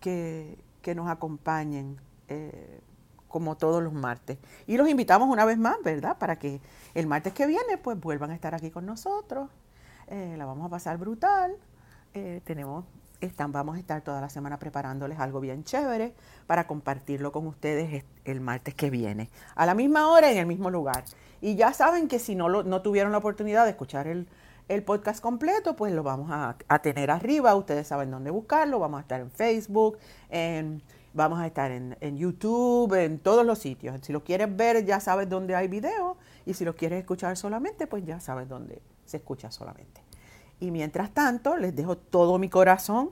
que, 0.00 0.94
nos 0.94 1.08
acompañen 1.08 1.98
eh, 2.28 2.80
como 3.28 3.56
todos 3.56 3.82
los 3.82 3.92
martes. 3.92 4.38
Y 4.66 4.76
los 4.76 4.88
invitamos 4.88 5.28
una 5.28 5.44
vez 5.44 5.58
más, 5.58 5.76
¿verdad? 5.82 6.18
Para 6.18 6.38
que 6.38 6.60
el 6.94 7.06
martes 7.06 7.32
que 7.32 7.46
viene 7.46 7.78
pues 7.78 7.98
vuelvan 7.98 8.30
a 8.30 8.34
estar 8.34 8.54
aquí 8.54 8.70
con 8.70 8.86
nosotros. 8.86 9.48
Eh, 10.06 10.34
la 10.36 10.44
vamos 10.44 10.66
a 10.66 10.68
pasar 10.68 10.98
brutal. 10.98 11.56
Eh, 12.12 12.40
tenemos 12.44 12.84
están, 13.20 13.52
vamos 13.52 13.76
a 13.76 13.78
estar 13.78 14.02
toda 14.02 14.20
la 14.20 14.28
semana 14.28 14.58
preparándoles 14.58 15.18
algo 15.18 15.40
bien 15.40 15.64
chévere 15.64 16.14
para 16.46 16.66
compartirlo 16.66 17.32
con 17.32 17.46
ustedes 17.46 18.04
el 18.24 18.40
martes 18.40 18.74
que 18.74 18.90
viene, 18.90 19.30
a 19.54 19.66
la 19.66 19.74
misma 19.74 20.08
hora 20.10 20.30
en 20.30 20.38
el 20.38 20.46
mismo 20.46 20.70
lugar. 20.70 21.04
Y 21.44 21.56
ya 21.56 21.74
saben 21.74 22.08
que 22.08 22.18
si 22.20 22.34
no, 22.34 22.48
no 22.48 22.80
tuvieron 22.80 23.12
la 23.12 23.18
oportunidad 23.18 23.64
de 23.64 23.72
escuchar 23.72 24.06
el, 24.06 24.26
podcast 24.86 25.20
completo, 25.20 25.76
pues 25.76 25.92
lo 25.92 26.02
vamos 26.02 26.30
a, 26.32 26.56
tener 26.78 27.10
arriba. 27.10 27.54
Ustedes 27.54 27.86
saben 27.86 28.10
dónde 28.10 28.30
buscarlo. 28.30 28.78
Vamos 28.78 28.96
a 28.96 29.02
estar 29.02 29.20
en 29.20 29.30
Facebook, 29.30 29.98
en, 30.30 30.82
vamos 31.12 31.38
a 31.38 31.46
estar 31.46 31.70
en, 31.70 31.98
en, 32.00 32.16
YouTube, 32.16 32.94
en 32.94 33.18
todos 33.18 33.44
los 33.44 33.58
sitios. 33.58 34.00
Si 34.00 34.10
lo 34.10 34.24
quieres 34.24 34.56
ver, 34.56 34.86
ya 34.86 35.00
sabes 35.00 35.28
dónde 35.28 35.54
hay 35.54 35.68
video. 35.68 36.16
Y 36.46 36.54
si 36.54 36.64
lo 36.64 36.74
quieres 36.76 37.00
escuchar 37.00 37.36
solamente, 37.36 37.86
pues 37.86 38.06
ya 38.06 38.20
sabes 38.20 38.48
dónde 38.48 38.80
se 39.04 39.18
escucha 39.18 39.50
solamente. 39.50 40.00
Y 40.60 40.70
mientras 40.70 41.12
tanto, 41.12 41.58
les 41.58 41.76
dejo 41.76 41.98
todo 41.98 42.38
mi 42.38 42.48
corazón. 42.48 43.10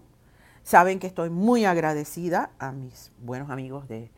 Saben 0.63 1.01
que 1.01 1.07
estoy 1.07 1.29
muy 1.29 1.67
agradecida 1.67 2.53
a 2.59 2.73
mis 2.73 3.13
buenos 3.19 3.51
amigos 3.51 3.89
de, 3.89 4.11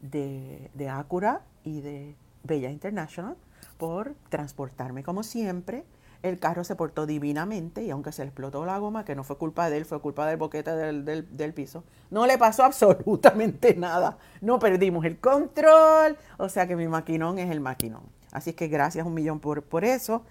de, 0.00 0.72
de 0.74 0.88
Acura 0.88 1.42
y 1.62 1.82
de 1.82 2.16
Bella 2.42 2.68
International 2.68 3.36
por 3.78 4.14
transportarme 4.28 5.02
como 5.02 5.22
siempre. 5.22 5.84
El 6.22 6.38
carro 6.38 6.64
se 6.64 6.76
portó 6.76 7.06
divinamente 7.06 7.82
y 7.82 7.90
aunque 7.90 8.12
se 8.12 8.20
le 8.22 8.28
explotó 8.28 8.66
la 8.66 8.76
goma, 8.78 9.06
que 9.06 9.14
no 9.14 9.24
fue 9.24 9.38
culpa 9.38 9.70
de 9.70 9.78
él, 9.78 9.86
fue 9.86 10.00
culpa 10.02 10.26
del 10.26 10.36
boquete 10.36 10.70
del, 10.76 11.04
del- 11.06 11.34
del 11.36 11.54
piso, 11.54 11.82
no 12.10 12.26
le 12.26 12.36
pasó 12.36 12.62
absolutamente 12.64 13.74
nada. 13.74 14.18
No 14.42 14.58
perdimos 14.58 15.04
el 15.06 15.18
control, 15.18 16.16
o 16.38 16.48
sea 16.50 16.66
que 16.66 16.76
mi 16.76 16.88
maquinón 16.88 17.38
es 17.38 17.50
el 17.50 17.60
maquinón. 17.60 18.02
Así 18.32 18.52
que 18.52 18.68
gracias 18.68 19.06
un 19.06 19.14
millón 19.14 19.40
por, 19.40 19.62
por 19.62 19.84
eso. 19.84 20.22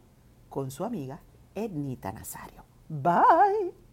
con 0.50 0.70
su 0.72 0.84
amiga 0.84 1.22
Ednita 1.56 2.12
Nazario. 2.12 2.64
Bye. 2.90 3.87